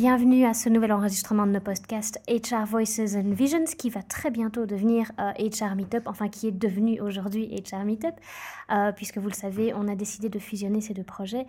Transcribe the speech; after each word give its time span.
Bienvenue 0.00 0.46
à 0.46 0.54
ce 0.54 0.70
nouvel 0.70 0.92
enregistrement 0.92 1.46
de 1.46 1.52
nos 1.52 1.60
podcasts 1.60 2.18
HR 2.26 2.64
Voices 2.64 3.16
and 3.16 3.34
Visions 3.34 3.66
qui 3.76 3.90
va 3.90 4.02
très 4.02 4.30
bientôt 4.30 4.64
devenir 4.64 5.12
euh, 5.20 5.32
HR 5.36 5.76
Meetup, 5.76 6.04
enfin 6.06 6.30
qui 6.30 6.48
est 6.48 6.58
devenu 6.58 7.02
aujourd'hui 7.02 7.54
HR 7.54 7.84
Meetup, 7.84 8.14
euh, 8.72 8.92
puisque 8.92 9.18
vous 9.18 9.28
le 9.28 9.34
savez, 9.34 9.74
on 9.74 9.88
a 9.88 9.96
décidé 9.96 10.30
de 10.30 10.38
fusionner 10.38 10.80
ces 10.80 10.94
deux 10.94 11.04
projets. 11.04 11.44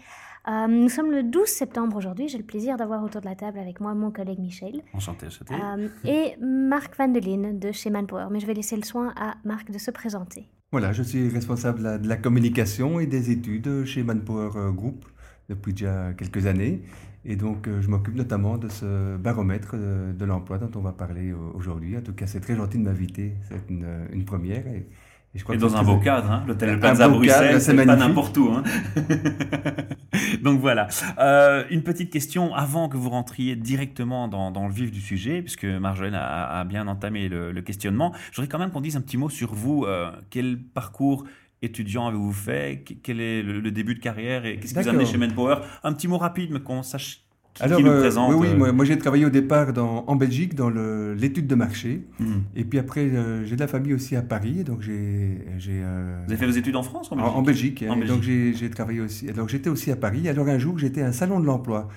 Euh, 0.50 0.68
nous 0.68 0.90
sommes 0.90 1.12
le 1.12 1.24
12 1.24 1.48
septembre 1.48 1.96
aujourd'hui, 1.96 2.28
j'ai 2.28 2.40
le 2.40 2.44
plaisir 2.44 2.76
d'avoir 2.76 3.02
autour 3.06 3.22
de 3.22 3.28
la 3.28 3.36
table 3.36 3.58
avec 3.58 3.80
moi 3.80 3.94
mon 3.94 4.12
collègue 4.12 4.40
Michel 4.40 4.82
Enchanté, 4.94 5.28
enchanté. 5.28 5.54
euh, 5.54 5.88
et 6.04 6.36
Marc 6.44 6.98
Van 6.98 7.08
Delin 7.08 7.54
de 7.54 7.72
chez 7.72 7.90
Manpower, 7.90 8.28
mais 8.32 8.42
je 8.42 8.48
vais 8.48 8.54
laisser 8.54 8.76
le 8.76 8.84
soin 8.84 9.14
à 9.16 9.36
Marc 9.46 9.72
de 9.72 9.78
se 9.78 9.92
présenter. 9.92 10.50
Voilà, 10.74 10.92
je 10.92 11.04
suis 11.04 11.30
responsable 11.30 12.02
de 12.02 12.08
la, 12.10 12.18
communication 12.18 13.00
et 13.00 13.06
des 13.06 13.32
études 13.32 13.86
chez 13.86 14.04
Manpower 14.04 14.50
euh, 14.58 14.72
Group 14.72 15.06
depuis 15.48 15.72
déjà 15.72 16.12
quelques 16.18 16.48
années. 16.48 16.82
Et 17.24 17.36
donc, 17.36 17.68
euh, 17.68 17.82
je 17.82 17.88
m'occupe 17.88 18.16
notamment 18.16 18.58
de 18.58 18.68
ce 18.68 19.18
baromètre 19.18 19.72
euh, 19.76 20.12
de 20.14 20.26
l'emploi 20.26 20.58
dont 20.58 20.72
on 20.76 20.82
va 20.82 20.92
parler 20.92 21.32
euh, 21.32 21.36
aujourd'hui. 21.54 21.96
En 21.98 22.02
tout 22.02 22.14
cas, 22.14 22.26
c'est 22.26 22.40
très 22.40 22.56
gentil 22.56 22.80
de 22.80 22.84
m'inviter. 22.84 23.36
C'est 23.48 23.70
une, 23.70 23.86
une 24.12 24.26
première. 24.26 24.66
Et, 24.68 24.88
et 25.34 25.40
je 25.40 25.44
crois 25.44 25.56
Et 25.56 25.58
que 25.58 25.64
dans 25.64 25.76
un 25.78 25.84
beau 25.84 25.98
cadre, 25.98 26.30
hein, 26.30 26.44
l'hôtel 26.46 26.80
Plaza 26.80 27.08
Bruxelles, 27.08 27.62
c'est 27.62 27.76
pas 27.76 27.86
n'importe 27.86 28.38
où. 28.38 28.50
Hein. 28.50 28.64
Donc 30.44 30.60
voilà. 30.60 30.88
Euh, 31.20 31.64
une 31.70 31.84
petite 31.84 32.12
question 32.12 32.54
avant 32.54 32.90
que 32.90 32.98
vous 32.98 33.10
rentriez 33.10 33.56
directement 33.56 34.28
dans, 34.28 34.52
dans 34.52 34.68
le 34.68 34.74
vif 34.74 34.92
du 34.92 35.00
sujet, 35.00 35.42
puisque 35.42 35.66
Marjolaine 35.66 36.16
a, 36.16 36.60
a 36.60 36.64
bien 36.66 36.88
entamé 36.88 37.30
le, 37.30 37.52
le 37.52 37.62
questionnement. 37.62 38.14
Je 38.32 38.38
voudrais 38.38 38.50
quand 38.50 38.60
même 38.60 38.72
qu'on 38.72 38.82
dise 38.82 38.98
un 38.98 39.02
petit 39.02 39.18
mot 39.18 39.30
sur 39.30 39.54
vous. 39.54 39.86
Euh, 39.86 40.12
quel 40.32 40.60
parcours 40.62 41.24
étudiant 41.62 42.08
avez-vous 42.08 42.32
fait? 42.34 42.84
Qu- 42.86 42.96
Quel 43.04 43.20
est 43.20 43.44
le, 43.44 43.60
le 43.60 43.72
début 43.72 43.96
de 43.96 44.00
carrière 44.00 44.46
et 44.46 44.58
qu'est-ce 44.58 44.74
qui 44.74 44.80
vous 44.82 44.88
a 44.88 44.92
amené 44.92 45.04
D'accord. 45.06 45.22
chez 45.22 45.28
Manpower 45.28 45.56
Un 45.84 45.94
petit 45.94 46.08
mot 46.08 46.18
rapide, 46.18 46.50
mais 46.52 46.60
qu'on 46.60 46.84
sache 46.84 47.24
qui, 47.54 47.64
Alors, 47.64 47.80
qui 47.80 47.84
nous 47.84 47.92
euh, 47.92 48.00
présente. 48.00 48.32
oui, 48.32 48.38
oui, 48.40 48.48
euh. 48.54 48.58
moi, 48.58 48.72
moi, 48.72 48.86
j'ai 48.86 48.98
travaillé 48.98 49.26
au 49.26 49.30
départ 49.30 49.74
dans, 49.74 50.06
en 50.08 50.16
Belgique 50.16 50.56
dans 50.56 50.70
l'étude 50.70 51.48
de 51.48 51.56
marché. 51.56 52.02
Hmm. 52.20 52.40
Et 52.56 52.64
puis 52.64 52.80
après, 52.80 53.02
euh, 53.02 53.46
j'ai 53.46 53.56
de 53.56 53.60
la 53.60 53.68
famille 53.68 53.94
aussi 53.94 54.16
à 54.16 54.22
Paris. 54.22 54.64
Donc, 54.64 54.82
j'ai. 54.82 55.38
euh, 55.70 56.22
Vous 56.26 56.32
avez 56.32 56.38
fait 56.40 56.46
vos 56.46 56.52
études 56.58 56.78
en 56.78 56.84
France 56.84 57.12
en 57.12 57.16
Belgique? 57.18 57.34
En 57.36 57.42
Belgique. 57.42 57.84
En 57.90 58.02
hein, 58.02 58.06
donc 58.08 58.22
j'ai 58.22 58.70
travaillé 58.70 59.02
aussi. 59.02 59.30
Alors 59.30 59.50
j'étais 59.50 59.70
aussi 59.70 59.92
à 59.92 59.98
Paris. 59.98 60.30
Alors 60.30 60.48
un 60.48 60.60
jour 60.60 60.80
j'étais 60.80 61.02
à 61.02 61.08
un 61.08 61.12
salon 61.12 61.40
de 61.42 61.46
l'emploi 61.46 61.90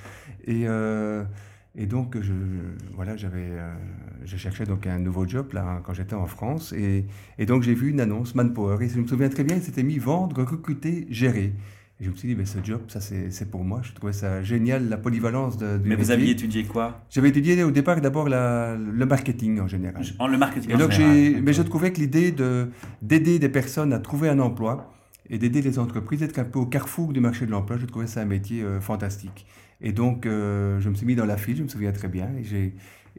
et 0.47 0.65
euh, 0.67 1.23
et 1.77 1.87
donc 1.87 2.17
je 2.21 2.33
voilà 2.95 3.17
j'avais 3.17 3.49
euh, 3.51 3.75
je 4.25 4.37
cherchais 4.37 4.65
donc 4.65 4.87
un 4.87 4.99
nouveau 4.99 5.27
job 5.27 5.53
là 5.53 5.83
quand 5.85 5.93
j'étais 5.93 6.15
en 6.15 6.27
France 6.27 6.73
et 6.73 7.05
et 7.39 7.47
donc 7.47 7.63
j'ai 7.63 7.75
vu 7.75 7.91
une 7.91 8.01
annonce 8.01 8.35
Manpower 8.35 8.85
et 8.85 8.89
je 8.89 9.01
me 9.01 9.07
souviens 9.07 9.29
très 9.29 9.45
bien 9.45 9.57
il 9.57 9.63
s'était 9.63 9.83
mis 9.83 9.99
vendre 9.99 10.43
recruter 10.45 11.07
gérer. 11.11 11.53
Et 12.01 12.05
je 12.05 12.11
me 12.11 12.17
suis 12.17 12.27
dit 12.27 12.35
mais 12.35 12.45
ce 12.45 12.59
job 12.63 12.81
ça 12.89 13.01
c'est 13.01 13.51
pour 13.51 13.63
moi. 13.63 13.81
Je 13.85 13.93
trouvais 13.93 14.13
ça 14.13 14.43
génial 14.43 14.89
la 14.89 14.97
polyvalence 14.97 15.57
de. 15.57 15.79
du 15.79 15.89
Mais 15.89 15.95
vous 15.95 16.11
aviez 16.11 16.33
étudié 16.33 16.65
quoi? 16.65 17.01
J'avais 17.09 17.29
étudié 17.29 17.63
au 17.63 17.71
départ 17.71 18.01
d'abord 18.01 18.29
le 18.29 19.05
marketing 19.07 19.61
en 19.61 19.69
général. 19.69 20.05
En 20.19 20.27
le 20.27 20.37
marketing. 20.37 20.73
Et 20.73 20.77
donc, 20.77 20.91
j'ai, 20.91 21.41
mais 21.41 21.53
je 21.53 21.63
trouvais 21.63 21.93
que 21.93 22.01
l'idée 22.01 22.33
de, 22.33 22.69
d'aider 23.01 23.39
des 23.39 23.49
personnes 23.49 23.93
à 23.93 24.01
trouver 24.01 24.29
un 24.29 24.41
emploi 24.41 24.93
et 25.31 25.39
d'aider 25.39 25.63
les 25.63 25.79
entreprises, 25.79 26.21
d'être 26.21 26.39
un 26.39 26.45
peu 26.45 26.59
au 26.59 26.67
carrefour 26.67 27.13
du 27.13 27.21
marché 27.21 27.47
de 27.47 27.53
l'emploi, 27.53 27.77
je 27.79 27.87
trouvais 27.87 28.09
ça 28.09 28.23
un 28.23 28.27
métier 28.27 28.63
euh, 28.63 28.81
fantastique. 28.81 29.47
Et 29.85 29.93
donc, 29.93 30.25
euh, 30.25 30.81
je 30.81 30.89
me 30.89 30.95
suis 30.95 31.05
mis 31.05 31.15
dans 31.15 31.27
la 31.27 31.37
file, 31.37 31.59
je 31.59 31.63
me 31.63 31.69
souviens 31.69 31.93
très 31.93 32.09
bien. 32.09 32.31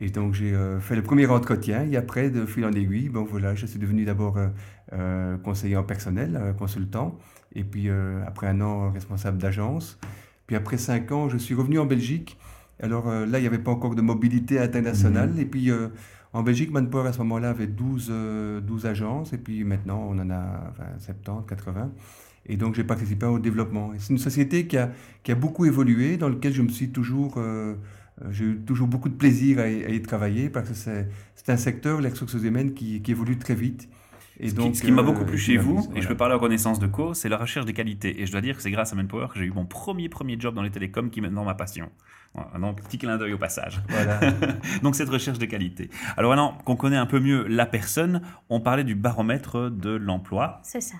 Et, 0.02 0.10
donc, 0.10 0.34
j'ai 0.34 0.52
euh, 0.54 0.80
fait 0.80 0.96
le 0.96 1.04
premier 1.04 1.28
entretien. 1.28 1.86
Et 1.90 1.96
après, 1.96 2.32
de 2.32 2.46
fil 2.48 2.66
en 2.66 2.72
aiguille, 2.72 3.08
bon, 3.08 3.24
voilà, 3.24 3.54
je 3.54 3.68
suis 3.68 3.78
devenu 3.78 4.04
d'abord 4.04 4.40
euh, 4.92 5.38
conseiller 5.38 5.78
en 5.78 5.84
personnel, 5.84 6.56
consultant. 6.58 7.18
Et 7.54 7.64
puis, 7.64 7.88
après 8.26 8.48
un 8.48 8.60
an, 8.62 8.92
responsable 8.92 9.38
d'agence. 9.38 10.00
Puis 10.48 10.56
après 10.56 10.78
cinq 10.78 11.12
ans, 11.12 11.30
je 11.30 11.38
suis 11.38 11.56
revenu 11.56 11.80
en 11.80 11.86
Belgique. 11.86 12.38
Alors 12.82 13.08
là, 13.10 13.40
il 13.40 13.42
n'y 13.42 13.48
avait 13.48 13.60
pas 13.60 13.72
encore 13.72 13.96
de 13.96 14.02
mobilité 14.02 14.60
internationale. 14.60 15.40
Et 15.40 15.46
puis, 15.46 15.72
en 16.36 16.44
Belgique, 16.44 16.70
Manpower 16.70 17.08
à 17.08 17.14
ce 17.14 17.20
moment-là 17.20 17.52
avait 17.52 17.66
12, 17.66 18.10
euh, 18.12 18.60
12 18.60 18.88
agences 18.88 19.32
et 19.32 19.38
puis 19.38 19.64
maintenant 19.64 20.06
on 20.06 20.20
en 20.20 20.30
a 20.30 20.70
enfin, 20.70 20.84
70, 21.00 21.48
80. 21.48 21.92
Et 22.48 22.58
donc 22.58 22.76
j'ai 22.76 22.84
participé 22.84 23.26
au 23.26 23.40
développement. 23.40 23.92
C'est 23.98 24.14
une 24.14 24.20
société 24.20 24.68
qui 24.68 24.78
a, 24.78 24.92
qui 25.24 25.32
a 25.32 25.36
beaucoup 25.36 25.66
évolué, 25.66 26.18
dans 26.18 26.30
laquelle 26.30 26.54
je 26.54 26.62
me 26.62 26.70
suis 26.70 26.90
toujours, 26.90 27.36
euh, 27.38 27.76
euh, 28.22 28.32
j'ai 28.32 28.46
eu 28.46 28.58
toujours 28.58 28.88
beaucoup 28.88 29.10
de 29.10 29.16
plaisir 29.16 29.60
à 29.60 29.68
y, 29.68 29.84
à 29.84 29.90
y 29.90 30.02
travailler 30.02 30.50
parce 30.50 30.70
que 30.70 30.76
c'est, 30.76 31.08
un 31.48 31.58
secteur, 31.58 32.02
les 32.02 32.10
ressources 32.10 32.34
humaines, 32.34 32.74
qui, 32.74 33.02
qui 33.02 33.12
évolue 33.12 33.38
très 33.38 33.56
vite. 33.56 33.88
Et 34.40 34.50
Ce 34.50 34.54
qui, 34.54 34.62
donc, 34.62 34.76
ce 34.76 34.82
qui 34.82 34.92
m'a 34.92 35.02
euh, 35.02 35.06
beaucoup 35.06 35.24
plu 35.24 35.38
qui 35.38 35.44
chez 35.44 35.58
vous, 35.58 35.88
et 35.96 36.02
je 36.02 36.08
peux 36.08 36.18
parler 36.18 36.36
en 36.36 36.40
connaissance 36.40 36.80
de 36.80 36.88
cause, 36.88 37.18
c'est 37.18 37.30
la 37.30 37.38
recherche 37.38 37.66
des 37.66 37.74
qualités. 37.74 38.22
Et 38.22 38.26
je 38.26 38.32
dois 38.32 38.42
dire 38.42 38.58
que 38.58 38.62
c'est 38.62 38.72
grâce 38.72 38.92
à 38.92 38.96
Manpower 38.96 39.28
que 39.32 39.40
j'ai 39.40 39.46
eu 39.46 39.52
mon 39.52 39.66
premier 39.66 40.10
premier 40.10 40.38
job 40.40 40.56
dans 40.56 40.62
les 40.62 40.72
télécoms 40.72 41.10
qui 41.10 41.20
est 41.20 41.22
maintenant 41.22 41.46
ma 41.46 41.56
passion. 41.56 41.90
Donc 42.60 42.82
petit 42.82 42.98
clin 42.98 43.18
d'œil 43.18 43.32
au 43.32 43.38
passage. 43.38 43.82
Voilà. 43.88 44.20
donc 44.84 44.96
cette 44.96 45.08
recherche 45.08 45.40
de 45.40 45.46
qualité. 45.46 45.90
Alors 46.18 46.32
maintenant 46.32 46.58
qu'on 46.66 46.76
connaît 46.76 46.98
un 46.98 47.06
peu 47.06 47.22
mieux 47.22 47.48
la 47.48 47.66
personne, 47.66 48.22
on 48.50 48.60
parlait 48.60 48.84
du 48.84 48.94
baromètre 48.94 49.72
de 49.72 49.92
l'emploi. 49.92 50.60
C'est 50.64 50.82
ça. 50.82 50.98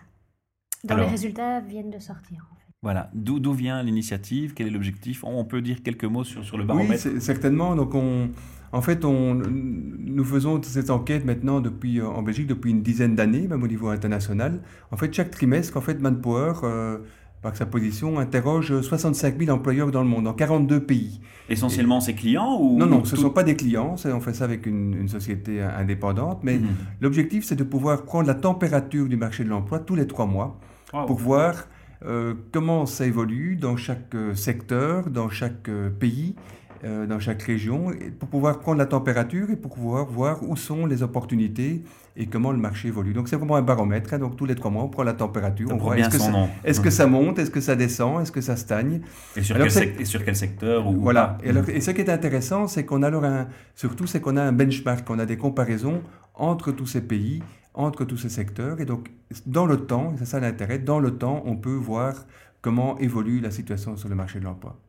Dont 0.86 0.94
Alors. 0.96 1.06
les 1.08 1.12
résultats 1.12 1.60
viennent 1.62 1.92
de 1.92 2.00
sortir. 2.00 2.48
en 2.52 2.56
fait. 2.56 2.62
Voilà, 2.84 3.10
d'où 3.16 3.54
vient 3.54 3.82
l'initiative, 3.82 4.54
quel 4.54 4.68
est 4.68 4.72
l'objectif? 4.72 5.24
On 5.24 5.44
peut 5.46 5.62
dire 5.62 5.82
quelques 5.82 6.06
mots 6.06 6.24
sur, 6.24 6.44
sur 6.44 6.58
le 6.58 6.64
Oui, 6.64 6.68
baromètre 6.68 7.02
c'est- 7.02 7.20
certainement. 7.20 7.76
Donc, 7.76 7.96
on, 7.96 8.30
en 8.72 8.82
fait, 8.82 9.04
on, 9.06 9.34
nous 9.36 10.24
faisons 10.24 10.62
cette 10.62 10.92
enquête 10.92 11.26
maintenant 11.26 11.62
depuis, 11.62 12.00
en 12.02 12.22
Belgique 12.22 12.46
depuis 12.48 12.70
une 12.72 12.84
dizaine 12.84 13.16
d'années, 13.16 13.48
même 13.48 13.64
au 13.64 13.68
niveau 13.68 13.88
international. 13.90 14.62
En 14.92 14.98
fait, 14.98 15.12
chaque 15.14 15.32
trimestre, 15.32 15.78
en 15.78 15.82
fait, 15.82 16.00
Manpower, 16.00 16.54
euh, 16.64 17.00
par 17.42 17.56
sa 17.56 17.66
position, 17.66 18.20
interroge 18.20 18.82
65 18.82 19.40
000 19.40 19.52
employeurs 19.56 19.90
dans 19.92 20.02
le 20.04 20.10
monde, 20.10 20.26
dans 20.26 20.34
42 20.34 20.80
pays. 20.84 21.22
Essentiellement 21.50 22.02
ses 22.02 22.14
clients 22.14 22.58
ou 22.60 22.78
Non, 22.78 22.86
non, 22.88 23.04
ce 23.06 23.12
ne 23.12 23.16
tout- 23.18 23.22
sont 23.24 23.30
pas 23.30 23.44
des 23.44 23.56
clients, 23.56 23.96
on 24.04 24.20
fait 24.20 24.34
ça 24.34 24.46
avec 24.46 24.66
une, 24.66 24.94
une 24.96 25.08
société 25.08 25.62
indépendante, 25.62 26.40
mais 26.44 26.58
Mhm. 26.58 26.68
l'objectif, 27.02 27.46
c'est 27.46 27.56
de 27.56 27.64
pouvoir 27.64 28.04
prendre 28.04 28.28
la 28.28 28.34
température 28.36 29.08
du 29.08 29.16
marché 29.16 29.44
de 29.44 29.50
l'emploi 29.50 29.80
tous 29.80 29.96
les 29.96 30.08
trois 30.08 30.26
mois 30.26 30.60
Wow. 30.96 31.06
pour 31.08 31.18
voir 31.18 31.68
euh, 32.06 32.34
comment 32.54 32.86
ça 32.86 33.06
évolue 33.06 33.56
dans 33.58 33.76
chaque 33.76 34.14
euh, 34.16 34.34
secteur, 34.36 35.10
dans 35.10 35.30
chaque 35.30 35.68
euh, 35.68 35.90
pays, 35.90 36.36
euh, 36.84 37.06
dans 37.08 37.20
chaque 37.20 37.42
région, 37.42 37.92
pour 38.20 38.30
pouvoir 38.30 38.60
prendre 38.60 38.78
la 38.78 38.86
température 38.86 39.50
et 39.50 39.56
pour 39.58 39.74
pouvoir 39.76 40.06
voir 40.06 40.42
où 40.48 40.56
sont 40.56 40.86
les 40.86 41.04
opportunités 41.04 41.84
et 42.16 42.28
comment 42.28 42.52
le 42.54 42.58
marché 42.60 42.88
évolue. 42.90 43.12
Donc 43.14 43.28
c'est 43.28 43.36
vraiment 43.36 43.56
un 43.58 43.62
baromètre, 43.62 44.14
hein, 44.14 44.20
donc 44.20 44.38
tous 44.38 44.46
les 44.46 44.56
trois 44.56 44.72
mois 44.72 44.84
on 44.84 44.88
prend 44.90 45.04
la 45.04 45.14
température, 45.14 45.68
Ça 45.68 45.74
on 45.76 45.78
voit 45.78 45.98
est-ce 45.98 46.10
que, 46.18 46.32
nom. 46.32 46.48
est-ce 46.64 46.80
que 46.80 46.90
ça 46.90 47.08
monte, 47.08 47.40
est-ce 47.40 47.52
que 47.52 47.60
ça 47.62 47.76
descend, 47.76 48.22
est-ce 48.22 48.32
que 48.32 48.42
ça 48.42 48.56
stagne. 48.56 49.02
Et 49.36 49.42
sur, 49.42 49.56
Alors 49.56 49.68
quel, 49.68 49.74
c'est- 49.74 49.80
sec- 49.80 49.96
et 50.02 50.06
sur 50.06 50.24
quel 50.24 50.36
secteur 50.36 50.88
ou 50.88 50.94
Voilà. 50.94 51.38
pas? 51.40 51.46
Et, 51.46 51.50
alors- 51.50 51.68
et 51.70 51.82
ce 51.82 51.92
qui 51.92 52.02
est 52.02 52.10
intéressant, 52.10 52.68
c'est 52.68 52.86
qu'on 52.86 53.04
a 53.04 53.08
alors 53.08 53.26
un, 53.26 53.48
surtout, 53.74 54.06
c'est 54.08 54.22
qu'on 54.22 54.38
a 54.38 54.44
un 54.44 54.54
benchmark, 54.54 55.10
on 55.10 55.20
a 55.20 55.26
des 55.26 55.38
comparaisons 55.38 56.02
entre 56.36 56.72
tous 56.72 56.86
ces 56.88 57.02
pays, 57.02 57.42
entre 57.78 58.06
tous 58.06 58.18
ces 58.18 58.30
secteurs. 58.30 58.80
Et 58.82 58.86
donc, 58.86 59.12
dans 59.46 59.66
le 59.66 59.86
temps, 59.86 60.16
c'est 60.18 60.26
ça 60.26 60.40
l'intérêt, 60.40 60.80
dans 60.80 61.00
le 61.00 61.18
temps, 61.18 61.44
on 61.46 61.58
peut 61.58 61.76
voir 61.76 62.26
comment 62.62 62.98
évolue 63.00 63.40
la 63.42 63.52
situation 63.52 63.96
sur 63.98 64.10
le 64.10 64.16
marché 64.16 64.40
de 64.40 64.46
l'emploi. 64.46 64.80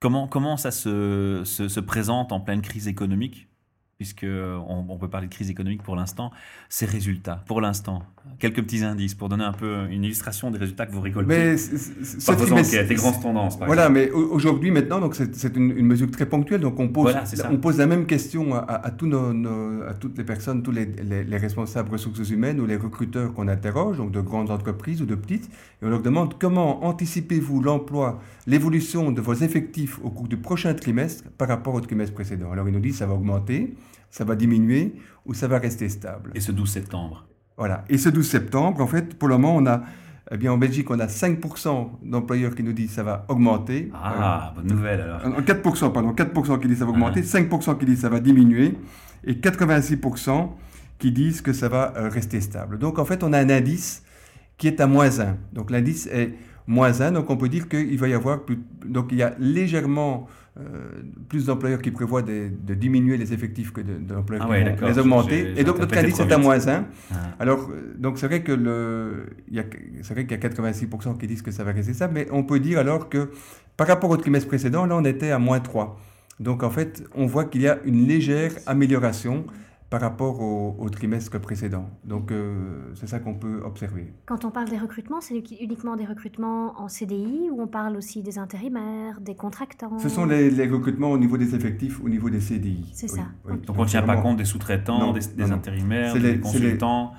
Comment, 0.00 0.28
comment 0.28 0.56
ça 0.56 0.70
se, 0.70 1.42
se, 1.44 1.68
se 1.68 1.80
présente 1.80 2.32
en 2.32 2.40
pleine 2.40 2.62
crise 2.62 2.88
économique? 2.88 3.48
Puisque 3.98 4.24
on, 4.24 4.84
on 4.88 4.96
peut 4.96 5.08
parler 5.08 5.26
de 5.26 5.34
crise 5.34 5.50
économique 5.50 5.82
pour 5.82 5.96
l'instant, 5.96 6.30
ces 6.68 6.86
résultats, 6.86 7.42
pour 7.48 7.60
l'instant, 7.60 8.04
quelques 8.38 8.62
petits 8.62 8.84
indices 8.84 9.16
pour 9.16 9.28
donner 9.28 9.42
un 9.42 9.50
peu 9.52 9.88
une 9.90 10.04
illustration 10.04 10.52
des 10.52 10.58
résultats 10.58 10.86
que 10.86 10.92
vous 10.92 11.00
récoltez 11.00 11.26
Mais 11.36 11.56
par 12.24 12.36
vos 12.36 12.52
enquêtes, 12.52 12.88
les 12.88 12.94
grandes 12.94 13.20
tendances, 13.20 13.58
par 13.58 13.66
Voilà, 13.66 13.88
exemple. 13.88 13.98
mais 13.98 14.10
au- 14.12 14.30
aujourd'hui, 14.34 14.70
maintenant, 14.70 15.00
donc 15.00 15.16
c'est 15.16 15.56
une, 15.56 15.76
une 15.76 15.86
mesure 15.86 16.08
très 16.12 16.26
ponctuelle. 16.26 16.60
Donc, 16.60 16.78
on 16.78 16.86
pose, 16.86 17.10
Voilà, 17.10 17.26
c'est 17.26 17.34
ça. 17.34 17.48
on 17.50 17.56
pose 17.56 17.76
la 17.78 17.86
même 17.88 18.06
question 18.06 18.54
à, 18.54 18.58
à- 18.58 18.86
à 18.86 18.90
tous 18.92 19.08
nos, 19.08 19.32
nos- 19.34 19.82
à 19.82 19.94
toutes 19.94 20.16
les 20.16 20.22
personnes, 20.22 20.62
tous 20.62 20.70
les, 20.70 20.86
les- 20.86 21.24
les 21.24 21.36
responsables 21.36 21.90
ressources 21.90 22.30
humaines 22.30 22.60
ou 22.60 22.66
les 22.66 22.76
recruteurs 22.76 23.34
qu'on 23.34 23.48
interroge, 23.48 23.96
donc 23.96 24.12
de 24.12 24.20
grandes 24.20 24.52
entreprises 24.52 25.02
ou 25.02 25.06
de 25.06 25.16
petites, 25.16 25.46
et 25.82 25.86
on 25.86 25.88
leur 25.88 26.02
demande 26.02 26.38
comment 26.38 26.84
anticipez-vous 26.84 27.60
l'emploi, 27.62 28.20
l'évolution 28.46 29.10
de 29.10 29.20
vos 29.20 29.34
effectifs 29.34 29.98
au 30.04 30.10
cours 30.10 30.28
du 30.28 30.36
prochain 30.36 30.72
trimestre 30.74 31.24
par 31.36 31.48
rapport 31.48 31.74
au 31.74 31.80
trimestre 31.80 32.14
précédent. 32.14 32.52
Alors, 32.52 32.68
ils 32.68 32.72
nous 32.74 32.78
disent 32.78 32.98
ça 32.98 33.06
va 33.08 33.14
augmenter, 33.14 33.74
ça 34.10 34.24
va 34.24 34.34
diminuer 34.36 34.94
ou 35.26 35.34
ça 35.34 35.48
va 35.48 35.58
rester 35.58 35.88
stable. 35.88 36.30
Et 36.34 36.40
ce 36.40 36.52
12 36.52 36.68
septembre 36.70 37.26
Voilà. 37.56 37.84
Et 37.88 37.98
ce 37.98 38.08
12 38.08 38.26
septembre, 38.28 38.80
en 38.80 38.86
fait, 38.86 39.14
pour 39.18 39.28
le 39.28 39.36
moment, 39.36 39.56
on 39.56 39.66
a, 39.66 39.82
eh 40.30 40.36
bien, 40.36 40.52
en 40.52 40.58
Belgique, 40.58 40.90
on 40.90 40.98
a 41.00 41.06
5% 41.06 41.90
d'employeurs 42.02 42.54
qui 42.54 42.62
nous 42.62 42.72
disent 42.72 42.92
ça 42.92 43.02
va 43.02 43.24
augmenter. 43.28 43.90
Ah, 43.94 44.52
bonne 44.56 44.66
nouvelle 44.66 45.00
alors. 45.00 45.20
Euh, 45.24 45.40
4%, 45.42 45.92
pardon, 45.92 46.12
4% 46.12 46.58
qui 46.60 46.68
disent 46.68 46.78
ça 46.78 46.84
va 46.84 46.90
augmenter, 46.92 47.20
Ah. 47.22 47.38
5% 47.38 47.76
qui 47.78 47.86
disent 47.86 48.00
ça 48.00 48.08
va 48.08 48.20
diminuer, 48.20 48.74
et 49.24 49.34
86% 49.34 50.50
qui 50.98 51.12
disent 51.12 51.42
que 51.42 51.52
ça 51.52 51.68
va 51.68 51.92
euh, 51.96 52.08
rester 52.08 52.40
stable. 52.40 52.78
Donc, 52.78 52.98
en 52.98 53.04
fait, 53.04 53.22
on 53.22 53.32
a 53.32 53.38
un 53.38 53.50
indice 53.50 54.02
qui 54.56 54.66
est 54.66 54.80
à 54.80 54.86
moins 54.86 55.20
1. 55.20 55.36
Donc, 55.52 55.70
l'indice 55.70 56.06
est, 56.08 56.34
moins 56.68 57.00
1. 57.00 57.12
Donc 57.12 57.30
on 57.30 57.36
peut 57.36 57.48
dire 57.48 57.68
qu'il 57.68 57.98
va 57.98 58.08
y 58.08 58.14
avoir 58.14 58.44
plus, 58.44 58.58
donc 58.84 59.08
il 59.10 59.18
y 59.18 59.22
a 59.22 59.34
légèrement 59.40 60.28
euh, 60.60 60.62
plus 61.28 61.46
d'employeurs 61.46 61.80
qui 61.80 61.90
prévoient 61.90 62.22
de, 62.22 62.50
de, 62.64 62.74
diminuer 62.74 63.16
les 63.16 63.32
effectifs 63.32 63.72
que 63.72 63.80
d'employeurs 63.80 64.48
ah 64.50 64.72
qui 64.72 64.84
les 64.84 64.98
augmenter. 64.98 65.54
Et 65.56 65.64
donc 65.64 65.78
notre 65.78 65.96
indice 65.96 66.20
est 66.20 66.32
à 66.32 66.38
moins 66.38 66.68
1. 66.68 66.84
Ah. 67.10 67.14
Alors 67.40 67.68
euh, 67.70 67.94
donc 67.98 68.18
c'est 68.18 68.26
vrai 68.26 68.42
que 68.42 68.52
le, 68.52 69.26
c'est 70.02 70.14
vrai 70.14 70.26
qu'il 70.26 70.40
y 70.40 70.46
a 70.46 70.48
86% 70.48 71.18
qui 71.18 71.26
disent 71.26 71.42
que 71.42 71.50
ça 71.50 71.64
va 71.64 71.72
rester 71.72 71.94
ça, 71.94 72.06
mais 72.06 72.28
on 72.30 72.44
peut 72.44 72.60
dire 72.60 72.78
alors 72.78 73.08
que 73.08 73.30
par 73.76 73.86
rapport 73.86 74.10
au 74.10 74.16
trimestre 74.16 74.48
précédent, 74.48 74.86
là 74.86 74.96
on 74.96 75.04
était 75.04 75.30
à 75.30 75.38
moins 75.38 75.60
3. 75.60 75.98
Donc 76.40 76.62
en 76.62 76.70
fait, 76.70 77.02
on 77.14 77.26
voit 77.26 77.46
qu'il 77.46 77.62
y 77.62 77.68
a 77.68 77.78
une 77.84 78.06
légère 78.06 78.52
amélioration 78.66 79.44
par 79.90 80.02
rapport 80.02 80.40
au, 80.40 80.88
trimestre 80.90 81.40
précédent. 81.40 81.88
Donc, 82.04 82.30
euh, 82.30 82.92
c'est 82.94 83.06
ça 83.06 83.20
qu'on 83.20 83.34
peut 83.34 83.62
observer. 83.64 84.12
Quand 84.26 84.44
on 84.44 84.50
parle 84.50 84.68
des 84.68 84.78
recrutements, 84.78 85.20
c'est 85.20 85.34
uniquement 85.60 85.96
des 85.96 86.04
recrutements 86.04 86.78
en 86.80 86.88
CDI 86.88 87.48
ou 87.50 87.62
on 87.62 87.66
parle 87.66 87.96
aussi 87.96 88.22
des 88.22 88.38
intérimaires, 88.38 89.20
des 89.20 89.34
contractants? 89.34 89.98
Ce 89.98 90.08
sont 90.08 90.26
les, 90.26 90.68
recrutements 90.68 91.10
au 91.10 91.18
niveau 91.18 91.38
des 91.38 91.54
effectifs, 91.54 92.02
au 92.02 92.08
niveau 92.08 92.28
des 92.28 92.40
CDI. 92.40 92.90
C'est 92.92 93.08
ça. 93.08 93.28
Donc, 93.46 93.78
on 93.78 93.82
ne 93.82 93.88
tient 93.88 94.02
pas 94.02 94.16
compte 94.16 94.36
des 94.36 94.44
sous-traitants, 94.44 95.12
des, 95.12 95.50
intérimaires, 95.50 96.14
des 96.14 96.38
consultants? 96.38 97.14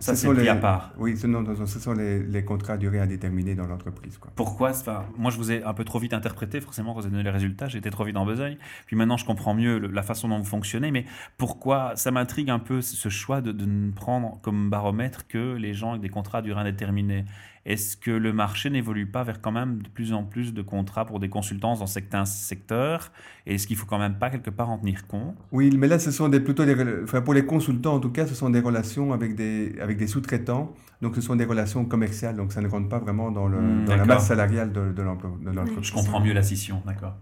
Ça, 0.00 0.16
c'est 0.16 0.32
les, 0.32 0.48
à 0.48 0.56
part. 0.56 0.92
Oui, 0.98 1.16
ce, 1.16 1.26
non, 1.26 1.44
ce 1.66 1.78
sont 1.78 1.92
les, 1.92 2.22
les, 2.22 2.44
contrats 2.44 2.72
à 2.72 2.76
durée 2.78 2.98
indéterminée 2.98 3.54
dans 3.54 3.66
l'entreprise. 3.66 4.18
Pourquoi? 4.34 4.70
Enfin, 4.70 5.04
Moi, 5.16 5.30
je 5.30 5.36
vous 5.36 5.52
ai 5.52 5.62
un 5.62 5.74
peu 5.74 5.84
trop 5.84 5.98
vite 5.98 6.14
interprété, 6.14 6.60
forcément, 6.60 6.94
quand 6.94 7.00
vous 7.00 7.06
avez 7.06 7.12
donné 7.12 7.24
les 7.24 7.30
résultats, 7.30 7.68
j'étais 7.68 7.90
trop 7.90 8.04
vite 8.04 8.16
en 8.16 8.24
besogne. 8.24 8.56
Puis 8.86 8.96
maintenant, 8.96 9.18
je 9.18 9.26
comprends 9.26 9.54
mieux 9.54 9.78
la 9.78 10.02
façon 10.02 10.28
dont 10.28 10.38
vous 10.38 10.44
fonctionnez. 10.44 10.90
Mais 10.90 11.04
pourquoi 11.36 11.92
Ça 11.96 12.10
m'intrigue 12.10 12.50
un 12.50 12.58
peu 12.58 12.80
ce 12.80 13.08
choix 13.08 13.40
de, 13.40 13.52
de, 13.52 13.66
ne 13.66 13.92
prendre 13.92 14.40
comme 14.42 14.70
baromètre 14.70 15.26
que 15.28 15.54
les 15.54 15.74
gens 15.74 15.90
avec 15.90 16.02
des 16.02 16.08
contrats 16.08 16.38
à 16.38 16.42
durée 16.42 16.60
indéterminée. 16.60 17.24
Est-ce 17.66 17.94
que 17.96 18.10
le 18.10 18.32
marché 18.32 18.70
n'évolue 18.70 19.06
pas 19.06 19.22
vers 19.22 19.42
quand 19.42 19.52
même 19.52 19.82
de 19.82 19.88
plus 19.88 20.14
en 20.14 20.24
plus 20.24 20.54
de 20.54 20.62
contrats 20.62 21.04
pour 21.04 21.20
des 21.20 21.28
consultants 21.28 21.76
dans 21.76 21.86
certains 21.86 22.24
secteurs? 22.24 23.12
Et 23.46 23.54
est-ce 23.54 23.66
qu'il 23.66 23.76
faut 23.76 23.84
quand 23.84 23.98
même 23.98 24.14
pas 24.14 24.30
quelque 24.30 24.48
part 24.48 24.70
en 24.70 24.78
tenir 24.78 25.06
compte? 25.06 25.36
Oui, 25.52 25.70
mais 25.76 25.86
là, 25.86 25.98
ce 25.98 26.10
sont 26.10 26.30
des, 26.30 26.40
plutôt 26.40 26.64
des, 26.64 26.74
enfin, 27.02 27.20
pour 27.20 27.34
les 27.34 27.44
consultants 27.44 27.94
en 27.94 28.00
tout 28.00 28.10
cas, 28.10 28.26
ce 28.26 28.34
sont 28.34 28.48
des 28.48 28.60
relations 28.60 29.12
avec 29.12 29.34
des, 29.34 29.76
avec 29.80 29.89
des 29.98 30.06
sous-traitants. 30.06 30.72
Donc, 31.02 31.14
ce 31.14 31.20
sont 31.20 31.36
des 31.36 31.44
relations 31.44 31.84
commerciales. 31.84 32.36
Donc, 32.36 32.52
ça 32.52 32.60
ne 32.60 32.68
rentre 32.68 32.88
pas 32.88 32.98
vraiment 32.98 33.30
dans, 33.30 33.48
le, 33.48 33.60
hmm, 33.60 33.84
dans 33.84 33.96
la 33.96 34.04
masse 34.04 34.26
salariale 34.26 34.72
de, 34.72 34.92
de 34.92 35.02
l'entreprise. 35.02 35.48
Je 35.82 35.92
comprends 35.92 36.20
mieux 36.20 36.32
la 36.32 36.42
scission, 36.42 36.82
d'accord. 36.86 37.14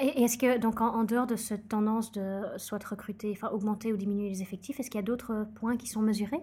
Et 0.00 0.22
est-ce 0.22 0.38
que, 0.38 0.58
donc, 0.58 0.80
en, 0.80 1.04
dehors 1.04 1.26
de 1.26 1.36
cette 1.36 1.68
tendance 1.68 2.10
de 2.12 2.40
soit 2.56 2.82
recruter, 2.82 3.32
enfin, 3.32 3.48
augmenter 3.52 3.92
ou 3.92 3.98
diminuer 3.98 4.30
les 4.30 4.40
effectifs, 4.40 4.80
est-ce 4.80 4.90
qu'il 4.90 4.98
y 4.98 5.04
a 5.04 5.06
d'autres 5.06 5.46
points 5.56 5.76
qui 5.76 5.88
sont 5.88 6.00
mesurés? 6.00 6.40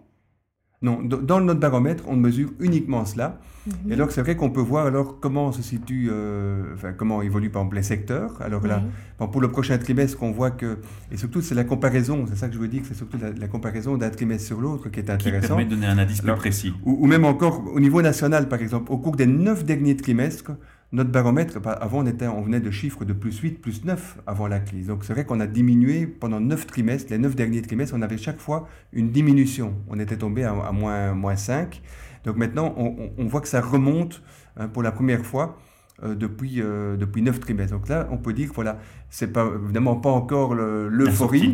Non, 0.84 1.02
dans 1.02 1.42
notre 1.42 1.60
baromètre, 1.60 2.04
on 2.08 2.16
mesure 2.16 2.52
uniquement 2.60 3.04
cela. 3.04 3.40
Mhm. 3.66 3.92
Et 3.92 3.94
alors, 3.96 4.12
c'est 4.12 4.22
vrai 4.22 4.36
qu'on 4.36 4.52
peut 4.52 4.62
voir 4.62 4.86
alors 4.86 5.20
comment 5.20 5.52
se 5.52 5.64
situe, 5.64 6.10
euh, 6.12 6.76
enfin, 6.76 6.94
comment 6.94 7.24
évolue 7.24 7.50
par 7.50 7.64
exemple 7.64 7.78
les 7.78 7.84
secteurs. 7.84 8.40
Alors 8.42 8.66
là, 8.68 8.84
pour 9.18 9.42
le 9.42 9.50
prochain 9.50 9.80
trimestre, 9.80 10.22
on 10.22 10.32
voit 10.32 10.52
que, 10.52 10.78
et 11.12 11.18
surtout, 11.18 11.42
c'est 11.42 11.56
la 11.56 11.64
comparaison, 11.64 12.26
c'est 12.30 12.36
ça 12.36 12.48
que 12.48 12.54
je 12.54 12.60
veux 12.60 12.68
dire, 12.68 12.84
c'est 12.88 12.94
surtout 12.94 13.18
la, 13.18 13.48
comparaison 13.48 13.98
d'un 13.98 14.12
trimestre 14.12 14.46
sur 14.46 14.62
l'autre 14.62 14.90
qui 14.90 15.00
est 15.00 15.10
intéressant. 15.10 15.42
Qui 15.42 15.48
permet 15.48 15.66
de 15.66 15.72
donner 15.72 15.88
un 15.88 15.98
indice 15.98 16.22
plus 16.22 16.34
précis. 16.34 16.74
Ou, 16.86 17.08
même 17.08 17.26
encore 17.26 17.64
au 17.74 17.80
niveau 17.80 18.04
national, 18.04 18.48
par 18.48 18.62
exemple, 18.62 18.92
au 18.92 19.00
cours 19.00 19.16
des 19.16 19.28
neuf 19.28 19.66
derniers 19.66 19.98
trimestres, 19.98 20.52
notre 20.94 21.12
baromètre, 21.12 21.60
avant 21.66 22.00
on, 22.00 22.06
était, 22.06 22.28
on 22.28 22.42
venait 22.42 22.62
de 22.62 22.72
chiffres 22.72 23.04
de 23.04 23.12
plus 23.12 23.38
8, 23.40 23.62
plus 23.62 23.84
9 23.84 24.20
avant 24.26 24.48
la 24.48 24.60
crise. 24.60 24.88
Donc 24.88 25.04
c'est 25.04 25.14
vrai 25.14 25.26
qu'on 25.26 25.42
a 25.42 25.48
diminué 25.48 26.08
pendant 26.08 26.40
9 26.40 26.66
trimestres, 26.66 27.12
les 27.12 27.18
9 27.18 27.36
derniers 27.36 27.62
trimestres, 27.62 27.94
on 27.98 28.02
avait 28.02 28.18
chaque 28.18 28.40
fois 28.40 28.70
une 28.94 29.12
diminution. 29.12 29.76
On 29.90 30.00
était 30.00 30.18
tombé 30.18 30.46
à, 30.46 30.54
moins, 30.72 31.14
moins 31.14 31.36
5. 31.36 31.82
Donc 32.24 32.38
maintenant 32.38 32.74
on, 32.78 33.26
voit 33.26 33.42
que 33.42 33.48
ça 33.48 33.62
remonte 33.62 34.22
hein, 34.56 34.68
pour 34.70 34.82
la 34.82 34.92
première 34.92 35.26
fois 35.26 35.58
euh, 36.04 36.16
depuis, 36.16 36.62
euh, 36.62 36.96
depuis 36.96 37.22
9 37.22 37.38
trimestres. 37.42 37.74
Donc 37.74 37.90
là 37.90 38.08
on 38.10 38.18
peut 38.18 38.32
dire 38.32 38.50
que 38.50 38.56
voilà, 38.56 38.80
c'est 39.10 39.34
pas, 39.34 39.46
évidemment 39.62 39.98
pas 39.98 40.12
encore 40.12 40.56
l'euphorie, 40.56 41.54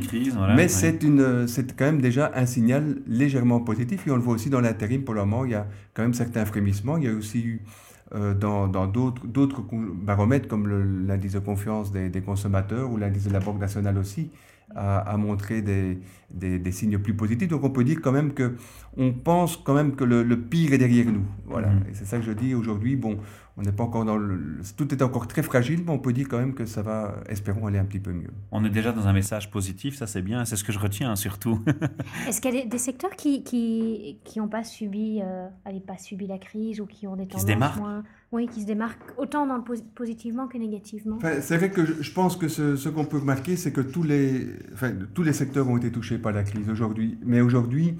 mais 0.55 0.67
c'est 0.67 0.99
c'est 1.47 1.75
quand 1.75 1.85
même 1.85 2.01
déjà 2.01 2.31
un 2.35 2.45
signal 2.45 3.01
légèrement 3.07 3.61
positif 3.61 4.05
et 4.05 4.11
on 4.11 4.15
le 4.15 4.21
voit 4.21 4.35
aussi 4.35 4.51
dans 4.51 4.61
l'intérim 4.61 5.03
pour 5.03 5.15
le 5.15 5.21
moment, 5.21 5.43
il 5.43 5.51
y 5.51 5.55
a 5.55 5.67
quand 5.95 6.03
même 6.03 6.13
certains 6.13 6.45
frémissements. 6.45 6.97
Il 6.97 7.05
y 7.05 7.07
a 7.07 7.13
aussi 7.13 7.41
eu 7.41 7.61
dans 8.11 8.67
d'autres 8.87 9.25
d'autres 9.25 9.63
baromètres 9.71 10.47
comme 10.47 11.07
l'indice 11.07 11.33
de 11.33 11.39
confiance 11.39 11.91
des, 11.91 12.09
des, 12.09 12.21
consommateurs 12.21 12.91
ou 12.91 12.97
l'indice 12.97 13.25
de 13.25 13.33
la 13.33 13.39
Banque 13.39 13.59
nationale 13.59 13.97
aussi 13.97 14.29
a, 14.75 14.99
a 14.99 15.17
montré 15.17 15.61
des, 15.61 15.99
des, 16.31 16.59
des, 16.59 16.71
signes 16.71 16.97
plus 16.97 17.13
positifs. 17.13 17.47
Donc 17.47 17.63
on 17.63 17.69
peut 17.69 17.83
dire 17.83 17.99
quand 18.01 18.11
même 18.11 18.33
que 18.33 18.55
on 18.97 19.11
pense 19.11 19.57
quand 19.57 19.73
même 19.73 19.95
que 19.95 20.03
le, 20.03 20.23
le 20.23 20.39
pire 20.39 20.73
est 20.73 20.77
derrière 20.77 21.05
nous. 21.05 21.25
Voilà. 21.45 21.69
Mmh. 21.69 21.83
Et 21.89 21.93
c'est 21.93 22.05
ça 22.05 22.17
que 22.17 22.23
je 22.23 22.31
dis 22.31 22.53
aujourd'hui. 22.55 22.95
Bon, 22.95 23.17
on 23.55 23.61
n'est 23.61 23.71
pas 23.71 23.83
encore 23.83 24.03
dans 24.03 24.17
le. 24.17 24.61
Tout 24.75 24.91
est 24.93 25.01
encore 25.03 25.27
très 25.27 25.43
fragile, 25.43 25.83
mais 25.85 25.91
on 25.91 25.99
peut 25.99 26.11
dire 26.11 26.27
quand 26.27 26.39
même 26.39 26.55
que 26.55 26.65
ça 26.65 26.81
va, 26.81 27.15
espérons, 27.29 27.67
aller 27.67 27.77
un 27.77 27.85
petit 27.85 27.99
peu 27.99 28.11
mieux. 28.11 28.31
On 28.51 28.65
est 28.65 28.69
déjà 28.69 28.91
dans 28.91 29.07
un 29.07 29.13
message 29.13 29.51
positif, 29.51 29.95
ça 29.95 30.07
c'est 30.07 30.23
bien, 30.23 30.43
c'est 30.45 30.55
ce 30.55 30.63
que 30.63 30.71
je 30.71 30.79
retiens 30.79 31.11
hein, 31.11 31.15
surtout. 31.15 31.61
Est-ce 32.27 32.41
qu'il 32.41 32.55
y 32.55 32.61
a 32.61 32.65
des, 32.65 32.77
secteurs 32.79 33.15
qui 33.15 33.43
qui 33.43 34.17
qui 34.23 34.39
n'ont 34.39 34.47
pas 34.47 34.63
subi, 34.63 35.21
euh, 35.21 35.47
pas 35.85 35.97
subi 35.97 36.25
la 36.25 36.39
crise 36.39 36.81
ou 36.81 36.87
qui 36.87 37.05
ont 37.05 37.15
des 37.15 37.27
tendances 37.27 37.45
qui 37.45 37.79
moins, 37.79 38.03
oui, 38.31 38.47
qui 38.47 38.61
se 38.61 38.65
démarquent 38.65 39.13
autant 39.17 39.45
dans 39.45 39.57
le 39.57 39.63
positivement 39.93 40.47
que 40.47 40.57
négativement? 40.57 41.17
Enfin, 41.17 41.39
c'est 41.41 41.57
vrai 41.57 41.69
que 41.69 41.85
je, 41.85 42.11
pense 42.11 42.35
que 42.35 42.47
ce, 42.47 42.75
ce 42.75 42.89
qu'on 42.89 43.05
peut 43.05 43.19
remarquer, 43.19 43.55
c'est 43.55 43.71
que 43.71 43.81
tous 43.81 44.03
les, 44.03 44.47
enfin, 44.73 44.93
tous 45.13 45.21
les 45.21 45.33
secteurs 45.33 45.69
ont 45.69 45.77
été 45.77 45.91
touchés 45.91 46.17
par 46.17 46.31
la 46.31 46.43
crise 46.43 46.69
aujourd'hui, 46.69 47.19
mais 47.23 47.41
aujourd'hui 47.41 47.97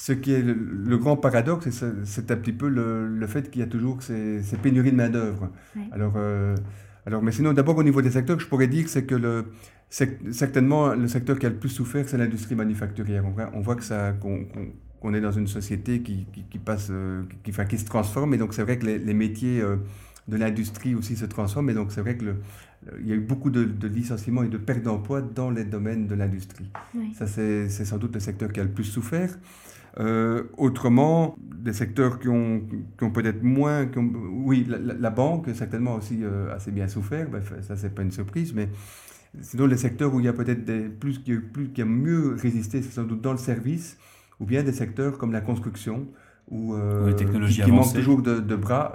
ce 0.00 0.12
qui 0.12 0.32
est 0.32 0.40
le, 0.42 0.96
grand 0.96 1.18
paradoxe, 1.18 1.68
c'est 2.04 2.30
un 2.30 2.36
petit 2.36 2.54
peu 2.54 2.70
le, 2.70 3.26
fait 3.26 3.50
qu'il 3.50 3.60
y 3.60 3.62
a 3.62 3.66
toujours 3.66 4.02
ces, 4.02 4.42
ces 4.42 4.56
pénuries 4.56 4.92
de 4.92 4.96
main-d'œuvre. 4.96 5.50
Alors, 5.92 6.14
euh, 6.16 6.56
alors, 7.04 7.22
mais 7.22 7.32
sinon, 7.32 7.52
d'abord 7.52 7.76
au 7.76 7.82
niveau 7.82 8.00
des 8.00 8.12
secteurs, 8.12 8.40
je 8.40 8.46
pourrais 8.46 8.66
dire 8.66 8.88
c'est 8.88 9.04
que 9.04 9.14
le, 9.14 9.44
certainement 9.90 10.94
le 10.94 11.06
secteur 11.06 11.38
qui 11.38 11.44
a 11.44 11.50
le 11.50 11.56
plus 11.56 11.68
souffert, 11.68 12.08
c'est 12.08 12.16
l'industrie 12.16 12.54
manufacturière. 12.54 13.24
On 13.52 13.60
voit, 13.60 13.76
que 13.76 13.84
ça, 13.84 14.12
qu'on 14.12 15.12
est 15.12 15.20
dans 15.20 15.32
une 15.32 15.46
société 15.46 16.00
qui, 16.00 16.26
qui, 16.50 16.58
passe, 16.58 16.88
euh, 16.90 17.24
qui, 17.44 17.52
qui, 17.52 17.78
se 17.78 17.84
transforme, 17.84 18.32
et 18.32 18.38
donc 18.38 18.54
c'est 18.54 18.62
vrai 18.62 18.78
que 18.78 18.86
les, 18.86 19.14
métiers 19.14 19.60
euh, 19.60 19.76
de 20.28 20.38
l'industrie 20.38 20.94
aussi 20.94 21.14
se 21.14 21.26
transforment, 21.26 21.68
et 21.68 21.74
donc 21.74 21.92
c'est 21.92 22.00
vrai 22.00 22.16
que 22.16 22.24
le, 22.24 22.36
il 23.00 23.06
y 23.06 23.12
a 23.12 23.16
eu 23.16 23.20
beaucoup 23.20 23.50
de, 23.50 23.86
licenciements 23.86 24.44
et 24.44 24.48
de 24.48 24.56
pertes 24.56 24.82
d'emplois 24.82 25.20
dans 25.20 25.50
les 25.50 25.64
domaines 25.64 26.06
de 26.06 26.14
l'industrie. 26.14 26.70
Ça, 27.12 27.26
c'est 27.26 27.68
sans 27.68 27.98
doute 27.98 28.14
le 28.14 28.20
secteur 28.20 28.50
qui 28.50 28.60
a 28.60 28.64
le 28.64 28.70
plus 28.70 28.84
souffert. 28.84 29.36
Euh, 29.98 30.44
autrement, 30.56 31.36
des 31.40 31.72
secteurs 31.72 32.20
qui 32.20 32.28
ont, 32.28 32.62
qui 32.96 33.04
ont 33.04 33.10
peut-être 33.10 33.42
moins... 33.42 33.88
oui, 33.96 34.66
la, 34.68 35.10
banque, 35.10 35.48
certainement 35.54 35.96
aussi 35.96 36.20
euh, 36.22 36.54
assez 36.54 36.70
bien 36.70 36.86
souffert, 36.86 37.28
bref, 37.28 37.52
ça 37.62 37.76
c'est 37.76 37.94
pas 37.94 38.02
une 38.02 38.12
surprise, 38.12 38.54
mais 38.54 38.68
sinon 39.40 39.66
les 39.66 39.76
secteurs 39.76 40.14
où 40.14 40.20
il 40.20 40.26
y 40.26 40.28
a 40.28 40.32
peut-être 40.32 40.64
des, 40.64 40.82
plus, 40.88 41.18
qui, 41.18 41.34
plus, 41.34 41.70
qui 41.70 41.82
a 41.82 41.84
mieux 41.84 42.36
résisté, 42.40 42.82
c'est 42.82 42.92
sans 42.92 43.02
doute 43.02 43.20
dans 43.20 43.32
le 43.32 43.38
service, 43.38 43.98
ou 44.38 44.46
bien 44.46 44.62
des 44.62 44.72
secteurs 44.72 45.18
comme 45.18 45.32
la 45.32 45.40
construction, 45.40 46.06
où, 46.48 46.74
euh, 46.74 47.12
qui, 47.12 47.24
qui 47.62 47.70
manquent 47.70 47.94
toujours 47.94 48.22
de, 48.22 48.56
bras. 48.56 48.94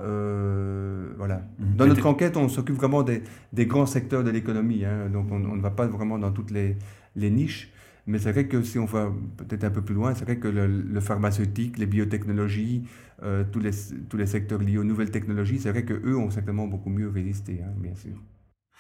voilà. 1.18 1.42
Mhm. 1.60 1.76
Dans 1.76 1.88
notre 1.88 2.06
enquête, 2.06 2.38
on 2.38 2.48
s'occupe 2.48 2.76
vraiment 2.76 3.04
des, 3.04 3.22
des, 3.52 3.66
grands 3.66 3.86
secteurs 3.86 4.24
de 4.24 4.30
l'économie, 4.30 4.86
hein, 4.86 5.10
donc 5.12 5.28
on, 5.30 5.44
on, 5.44 5.58
ne 5.58 5.62
va 5.62 5.72
pas 5.72 5.88
vraiment 5.88 6.18
dans 6.18 6.32
toutes 6.32 6.52
les, 6.52 6.78
les 7.18 7.30
niches. 7.30 7.74
Mais 8.08 8.20
c'est 8.20 8.32
vrai 8.32 8.48
que 8.48 8.62
si 8.62 8.78
on 8.78 8.86
va 8.86 9.12
peut-être 9.38 9.64
un 9.64 9.72
peu 9.72 9.82
plus 9.82 9.96
loin, 9.96 10.14
c'est 10.14 10.26
vrai 10.26 10.38
que 10.38 10.48
le, 10.48 11.00
pharmaceutique, 11.00 11.78
les 11.80 11.88
biotechnologies, 11.88 12.84
euh, 13.24 13.44
tous, 13.52 13.60
les, 13.60 14.26
secteurs 14.28 14.62
liés 14.62 14.78
aux 14.78 14.84
nouvelles 14.84 15.12
technologies, 15.12 15.60
c'est 15.60 15.72
vrai 15.72 15.86
qu'eux 15.86 16.16
ont 16.16 16.30
certainement 16.30 16.68
beaucoup 16.68 16.90
mieux 16.90 17.10
résisté, 17.10 17.62
hein, 17.64 17.74
bien 17.78 17.96
sûr. 17.96 18.16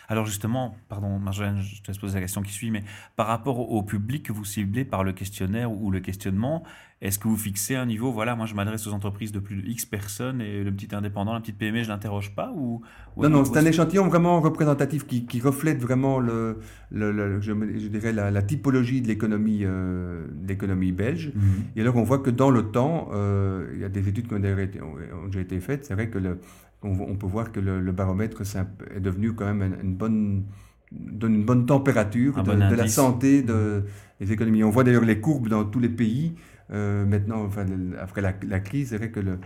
Alors 0.07 0.25
justement, 0.25 0.75
pardon 0.89 1.19
Marjolaine, 1.19 1.61
je 1.61 1.81
te 1.81 1.87
laisse 1.87 1.97
poser 1.97 2.15
la 2.15 2.21
question 2.21 2.41
qui 2.41 2.51
suit, 2.51 2.71
mais 2.71 2.83
par 3.15 3.27
rapport 3.27 3.71
au 3.71 3.83
public 3.83 4.23
que 4.23 4.33
vous 4.33 4.45
ciblez 4.45 4.85
par 4.85 5.03
le 5.03 5.13
questionnaire 5.13 5.71
ou 5.71 5.91
le 5.91 5.99
questionnement, 5.99 6.63
est-ce 7.01 7.19
que 7.19 7.27
vous 7.27 7.37
fixez 7.37 7.75
un 7.75 7.85
niveau, 7.85 8.11
voilà, 8.11 8.35
moi 8.35 8.45
je 8.45 8.55
m'adresse 8.55 8.87
aux 8.87 8.93
entreprises 8.93 9.31
de 9.31 9.39
plus 9.39 9.57
de 9.57 9.67
X 9.67 9.85
personnes 9.85 10.41
et 10.41 10.63
le 10.63 10.71
petit 10.71 10.95
indépendant, 10.95 11.33
la 11.33 11.41
petite 11.41 11.57
PME, 11.57 11.83
je 11.83 11.89
l'interroge 11.89 12.33
pas 12.33 12.53
ou, 12.55 12.81
Non, 13.17 13.29
non, 13.29 13.45
c'est 13.45 13.57
un 13.57 13.65
échantillon 13.65 14.07
vraiment 14.07 14.39
représentatif 14.39 15.05
qui, 15.05 15.25
qui 15.25 15.41
reflète 15.41 15.81
vraiment 15.81 16.19
le, 16.19 16.59
le, 16.91 17.41
je, 17.41 17.51
dirais 17.89 18.13
la, 18.13 18.41
typologie 18.41 19.01
de 19.01 19.07
l'économie 19.07 19.61
euh, 19.63 20.25
l'économie 20.47 20.93
belge. 20.93 21.31
Mhm. 21.35 21.43
Et 21.75 21.81
alors 21.81 21.97
on 21.97 22.03
voit 22.03 22.19
que 22.19 22.29
dans 22.29 22.49
le 22.49 22.71
temps, 22.71 23.09
euh, 23.13 23.69
il 23.73 23.81
y 23.81 23.85
a 23.85 23.89
des 23.89 24.07
études 24.07 24.27
qui 24.27 24.33
ont 24.33 24.39
déjà 24.39 24.61
été, 24.61 24.81
ont 24.81 25.25
déjà 25.27 25.41
été 25.41 25.59
faites, 25.59 25.85
c'est 25.85 25.95
vrai 25.95 26.09
que 26.09 26.17
le, 26.17 26.39
on, 26.85 27.15
peut 27.15 27.27
voir 27.27 27.51
que 27.51 27.59
le, 27.59 27.91
baromètre 27.91 28.41
est 28.41 28.99
devenu 28.99 29.33
quand 29.33 29.45
même 29.45 29.75
une, 29.81 29.95
bonne 29.95 30.43
donne 30.91 31.35
une 31.35 31.45
bonne 31.45 31.65
température 31.65 32.43
de, 32.43 32.51
la 32.51 32.87
santé 32.87 33.41
de, 33.41 33.83
des 34.19 34.31
économies. 34.31 34.63
On 34.63 34.69
voit 34.69 34.83
d'ailleurs 34.83 35.03
les 35.03 35.19
courbes 35.19 35.49
dans 35.49 35.65
tous 35.65 35.79
les 35.79 35.89
pays. 35.89 36.35
Euh, 36.71 37.05
maintenant, 37.05 37.43
enfin, 37.43 37.65
après 37.99 38.21
la, 38.21 38.59
crise, 38.59 38.89
c'est 38.89 38.97
vrai 38.97 39.11
que 39.11 39.19
le, 39.19 39.39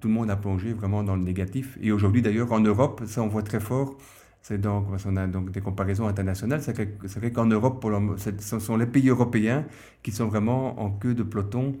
tout 0.00 0.08
le 0.08 0.14
monde 0.14 0.30
a 0.30 0.36
plongé 0.36 0.72
vraiment 0.72 1.02
dans 1.02 1.16
le 1.16 1.22
négatif. 1.22 1.78
Et 1.80 1.92
aujourd'hui, 1.92 2.22
d'ailleurs, 2.22 2.52
en 2.52 2.60
Europe, 2.60 3.02
ça 3.06 3.22
on 3.22 3.28
voit 3.28 3.42
très 3.42 3.60
fort. 3.60 3.96
C'est 4.42 4.60
donc, 4.60 4.90
parce 4.90 5.04
qu'on 5.04 5.16
a 5.16 5.26
donc 5.26 5.50
des 5.50 5.60
comparaisons 5.60 6.06
internationales. 6.06 6.60
C'est 6.62 7.18
vrai 7.18 7.32
qu'en 7.32 7.46
Europe, 7.46 7.80
pour 7.80 7.92
ce 8.18 8.58
sont 8.58 8.76
les 8.76 8.86
pays 8.86 9.08
européens 9.08 9.64
qui 10.02 10.12
sont 10.12 10.28
vraiment 10.28 10.80
en 10.80 10.90
queue 10.90 11.14
de 11.14 11.22
peloton 11.22 11.74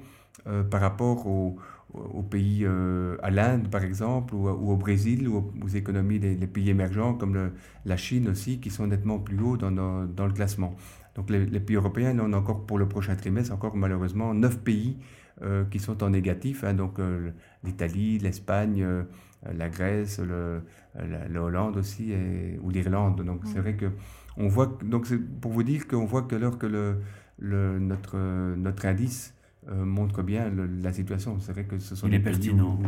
euh, 0.48 0.62
par 0.62 0.80
rapport 0.80 1.26
aux, 1.26 1.58
pays, 2.30 2.60
euh, 2.64 3.16
à 3.22 3.30
l'Inde 3.30 3.68
par 3.68 3.82
exemple, 3.82 4.34
ou, 4.34 4.48
au 4.48 4.76
Brésil, 4.76 5.28
ou 5.28 5.50
aux, 5.62 5.68
économies 5.68 6.20
des 6.20 6.46
pays 6.46 6.70
émergents 6.70 7.14
comme 7.14 7.50
la 7.84 7.96
Chine 7.96 8.28
aussi, 8.28 8.60
qui 8.60 8.70
sont 8.70 8.86
nettement 8.86 9.18
plus 9.18 9.40
hauts 9.40 9.56
dans, 9.56 9.72
dans 9.72 10.26
le 10.26 10.32
classement. 10.32 10.76
Donc 11.16 11.30
les, 11.30 11.60
pays 11.60 11.76
européens, 11.76 12.16
on 12.20 12.32
a 12.32 12.36
encore 12.36 12.64
pour 12.64 12.78
le 12.78 12.86
prochain 12.86 13.16
trimestre, 13.16 13.52
encore 13.52 13.76
malheureusement 13.76 14.34
9 14.34 14.58
pays 14.60 14.98
euh, 15.42 15.64
qui 15.64 15.80
sont 15.80 16.02
en 16.04 16.10
négatif, 16.10 16.62
hein, 16.62 16.74
donc 16.74 17.00
l'Italie, 17.64 18.18
l'Espagne, 18.18 18.86
la 19.52 19.68
Grèce, 19.68 20.20
le, 20.20 20.62
la, 20.94 21.42
Hollande 21.42 21.76
aussi, 21.78 22.12
et, 22.12 22.58
ou 22.62 22.70
l'Irlande. 22.70 23.24
Donc 23.24 23.40
c'est 23.46 23.58
vrai 23.58 23.74
que 23.74 23.86
on 24.36 24.46
voit, 24.46 24.78
donc 24.84 25.06
c'est 25.06 25.18
pour 25.18 25.50
vous 25.50 25.64
dire 25.64 25.88
qu'on 25.88 26.04
voit 26.04 26.22
que 26.22 26.36
alors 26.36 26.58
que 26.58 26.66
le, 26.66 26.98
le, 27.38 27.78
notre, 27.80 28.16
notre 28.54 28.86
indice 28.86 29.35
euh, 29.68 29.84
montre 29.84 30.22
bien 30.22 30.50
la 30.82 30.92
situation. 30.92 31.38
C'est 31.40 31.52
vrai 31.52 31.64
que 31.64 31.78
ce 31.78 31.94
sont 31.94 32.08
des 32.08 32.18
pays 32.18 32.50
où, 32.50 32.78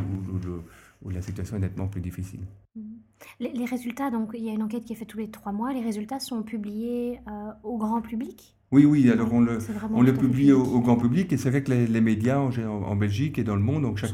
où, 1.02 1.10
la 1.10 1.22
situation 1.22 1.56
est 1.56 1.60
nettement 1.60 1.88
plus 1.88 2.00
difficile. 2.00 2.40
Mhm. 2.76 2.98
Les, 3.40 3.64
résultats, 3.64 4.10
donc 4.10 4.30
il 4.34 4.44
y 4.44 4.48
a 4.48 4.52
une 4.52 4.62
enquête 4.62 4.84
qui 4.84 4.92
est 4.92 4.96
faite 4.96 5.08
tous 5.08 5.18
les 5.18 5.30
trois 5.30 5.52
mois. 5.52 5.72
Les 5.72 5.82
résultats 5.82 6.20
sont 6.20 6.42
publiés 6.42 7.18
euh, 7.26 7.50
au 7.64 7.76
grand 7.78 8.00
public? 8.00 8.54
Oui, 8.70 8.84
oui, 8.84 9.10
alors 9.10 9.32
on 9.32 9.40
le, 9.40 9.58
on 9.92 10.02
le 10.02 10.12
publie 10.12 10.52
au, 10.52 10.80
grand 10.80 10.96
public 10.96 11.32
et 11.32 11.38
c'est 11.38 11.48
vrai 11.48 11.62
que 11.62 11.72
les, 11.72 12.00
médias 12.02 12.38
en, 12.38 12.50
en, 12.68 12.96
Belgique 12.96 13.38
et 13.38 13.44
dans 13.44 13.56
le 13.56 13.62
monde 13.62 13.82
donc 13.82 13.96
chaque, 13.96 14.10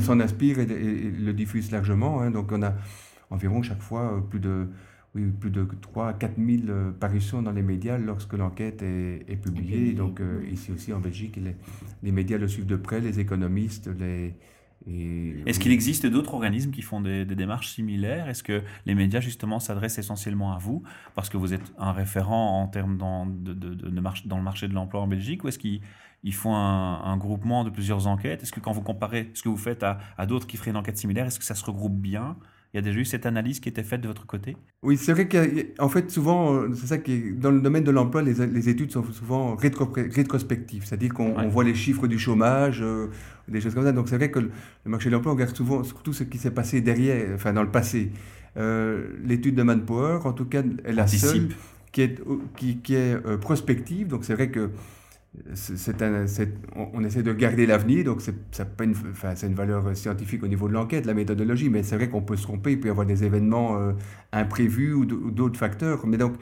s'en 0.00 0.20
inspirent, 0.20 0.58
et, 0.58 0.66
le 0.66 1.32
diffusent 1.32 1.70
largement. 1.70 2.20
Hein. 2.20 2.30
donc 2.30 2.52
on 2.52 2.62
a 2.62 2.74
environ 3.30 3.62
chaque 3.62 3.80
fois 3.80 4.12
euh, 4.12 4.20
plus 4.20 4.40
de 4.40 4.68
plus 5.24 5.50
de 5.50 5.66
3 5.80 6.08
à 6.08 6.12
4 6.12 6.34
000 6.36 6.62
euh, 6.68 6.92
parutions 6.92 7.42
dans 7.42 7.52
les 7.52 7.62
médias 7.62 7.98
lorsque 7.98 8.34
l'enquête 8.34 8.82
est, 8.82 9.40
publiée. 9.42 9.92
Donc 9.92 10.20
euh, 10.20 10.44
ici 10.50 10.72
aussi 10.72 10.92
en 10.92 11.00
Belgique, 11.00 11.36
les, 11.36 11.56
les, 12.02 12.12
médias 12.12 12.38
le 12.38 12.48
suivent 12.48 12.66
de 12.66 12.76
près, 12.76 13.00
les 13.00 13.20
économistes, 13.20 13.88
les... 13.98 14.34
Est-ce 15.46 15.58
qu'il 15.58 15.72
existe 15.72 16.06
d'autres 16.06 16.34
organismes 16.34 16.70
qui 16.70 16.82
font 16.82 17.00
des, 17.00 17.24
démarches 17.24 17.70
similaires? 17.70 18.28
Est-ce 18.28 18.44
que 18.44 18.62
les 18.84 18.94
médias 18.94 19.18
justement 19.18 19.58
s'adressent 19.58 19.98
essentiellement 19.98 20.52
à 20.52 20.58
vous 20.58 20.84
parce 21.16 21.28
que 21.28 21.36
vous 21.36 21.52
êtes 21.52 21.72
un 21.76 21.90
référent 21.90 22.62
en 22.62 22.68
termes 22.68 22.96
dans, 22.96 23.26
de, 23.26 23.52
de, 23.52 23.74
de 23.74 24.00
marche, 24.00 24.28
dans 24.28 24.36
le 24.36 24.44
marché 24.44 24.68
de 24.68 24.74
l'emploi 24.74 25.00
en 25.00 25.08
Belgique 25.08 25.42
ou 25.42 25.48
est-ce 25.48 25.58
qu'ils 25.58 25.80
font 26.34 26.54
un, 26.54 27.16
groupement 27.16 27.64
de 27.64 27.70
plusieurs 27.70 28.06
enquêtes? 28.06 28.44
Est-ce 28.44 28.52
que 28.52 28.60
quand 28.60 28.70
vous 28.70 28.82
comparez 28.82 29.30
ce 29.34 29.42
que 29.42 29.48
vous 29.48 29.56
faites 29.56 29.82
à, 29.82 29.98
à 30.18 30.24
d'autres 30.24 30.46
qui 30.46 30.56
feraient 30.56 30.70
une 30.70 30.76
enquête 30.76 30.98
similaire, 30.98 31.26
est-ce 31.26 31.40
que 31.40 31.44
ça 31.44 31.56
se 31.56 31.64
regroupe 31.64 32.00
bien? 32.00 32.36
Il 32.72 32.76
y 32.76 32.78
a 32.78 32.82
déjà 32.82 32.98
eu 32.98 33.04
cette 33.04 33.26
analyse 33.26 33.60
qui 33.60 33.68
était 33.68 33.82
faite 33.82 34.00
de 34.00 34.08
votre 34.08 34.26
côté? 34.26 34.56
Oui, 34.82 34.96
c'est 34.96 35.12
vrai 35.12 35.28
qu'en 35.28 35.88
fait, 35.88 36.10
souvent, 36.10 36.54
euh, 36.54 36.70
c'est 36.74 36.86
ça 36.86 36.98
qui 36.98 37.12
est, 37.12 37.32
dans 37.32 37.50
le 37.50 37.60
domaine 37.60 37.84
de 37.84 37.90
l'emploi, 37.90 38.22
les, 38.22 38.34
les, 38.46 38.68
études 38.68 38.92
sont 38.92 39.04
souvent 39.04 39.56
rétrospectives, 39.56 40.84
c'est-à-dire 40.84 41.14
qu'on 41.14 41.48
voit 41.48 41.64
les 41.64 41.74
chiffres 41.74 42.06
du 42.06 42.18
chômage, 42.18 42.82
euh, 42.82 43.08
des 43.48 43.60
choses 43.60 43.74
comme 43.74 43.84
ça. 43.84 43.92
Donc 43.92 44.08
c'est 44.08 44.16
vrai 44.16 44.30
que 44.30 44.40
le, 44.40 44.50
marché 44.84 45.08
de 45.08 45.14
l'emploi, 45.14 45.32
on 45.32 45.36
regarde 45.36 45.54
souvent 45.56 45.82
surtout 45.84 46.12
ce 46.12 46.24
qui 46.24 46.38
s'est 46.38 46.50
passé 46.50 46.80
derrière, 46.80 47.34
enfin 47.34 47.52
dans 47.52 47.62
le 47.62 47.70
passé. 47.70 48.10
Euh, 48.56 49.08
l'étude 49.24 49.54
de 49.54 49.62
Manpower, 49.62 50.20
en 50.24 50.32
tout 50.32 50.46
cas, 50.46 50.62
est 50.84 50.92
la 50.92 51.06
seule 51.06 51.48
qui 51.92 52.02
est, 52.02 52.20
qui, 52.56 52.78
qui 52.78 52.94
est 52.94 53.16
prospective. 53.38 54.08
Donc 54.08 54.24
c'est 54.24 54.34
vrai 54.34 54.50
que 54.50 54.70
c'est 55.54 56.02
un, 56.02 56.26
on, 56.74 57.04
essaie 57.04 57.22
de 57.22 57.32
garder 57.32 57.66
l'avenir, 57.66 58.04
donc 58.04 58.20
c'est 58.20 58.34
une, 58.82 58.94
enfin, 59.10 59.34
une 59.34 59.54
valeur 59.54 59.96
scientifique 59.96 60.42
au 60.42 60.48
niveau 60.48 60.68
de 60.68 60.72
l'enquête, 60.72 61.06
la 61.06 61.14
méthodologie, 61.14 61.68
mais 61.68 61.82
c'est 61.82 61.96
vrai 61.96 62.08
qu'on 62.08 62.22
peut 62.22 62.36
se 62.36 62.42
tromper, 62.42 62.72
il 62.72 62.80
peut 62.80 62.88
y 62.88 62.90
avoir 62.90 63.06
des 63.06 63.24
événements 63.24 63.78
euh, 63.78 63.92
imprévus 64.32 64.92
ou 64.92 65.04
d'autres 65.04 65.58
facteurs. 65.58 66.06
Mais 66.06 66.16
donc, 66.16 66.34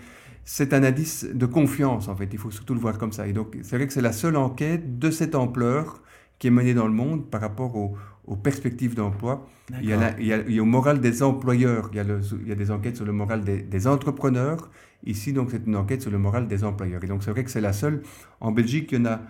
c'est 0.45 0.73
un 0.75 0.85
indice 0.85 1.27
de 1.33 1.47
confiance, 1.47 2.09
en 2.09 2.17
fait, 2.17 2.29
il 2.33 2.39
faut 2.39 2.51
surtout 2.51 2.75
le 2.75 2.81
voir 2.81 2.99
comme 2.99 3.13
ça. 3.13 3.27
Et 3.27 3.33
donc, 3.33 3.57
c'est 3.63 3.77
vrai 3.77 3.87
que 3.87 3.93
c'est 3.93 4.03
la 4.03 4.13
seule 4.13 4.37
enquête 4.37 4.99
de 4.99 5.11
cette 5.11 5.35
ampleur 5.35 6.03
qui 6.39 6.49
est 6.49 6.51
menée 6.51 6.75
dans 6.75 6.87
le 6.87 6.93
monde 6.93 7.31
par 7.31 7.41
rapport 7.41 7.75
aux, 7.77 7.97
perspectives 8.43 8.95
d'emploi. 8.95 9.47
Il, 9.83 9.97
il, 10.19 10.27
y 10.27 10.59
a 10.59 10.63
au 10.63 10.67
moral 10.67 11.01
des 11.01 11.23
employeurs, 11.23 11.91
il 11.93 11.97
y 11.97 12.01
a, 12.01 12.05
il 12.05 12.49
y 12.49 12.53
a 12.53 12.55
des 12.55 12.71
enquêtes 12.71 12.97
sur 12.97 13.05
le 13.05 13.13
moral 13.13 13.45
des, 13.45 13.63
des 13.63 13.87
entrepreneurs, 13.87 14.71
Ici, 15.07 15.33
donc, 15.33 15.51
c'est 15.51 15.67
une 15.67 15.77
enquête 15.77 16.03
sur 16.03 16.11
le 16.11 16.19
moral 16.19 16.49
des 16.49 16.65
employeurs. 16.65 17.03
Et 17.05 17.07
donc, 17.07 17.23
c'est 17.23 17.31
vrai 17.31 17.45
que 17.45 17.51
c'est 17.51 17.61
la 17.61 17.73
seule. 17.73 18.03
En 18.41 18.53
Belgique, 18.53 18.91
il 18.93 18.99
y 18.99 19.01
en 19.03 19.07
a 19.07 19.23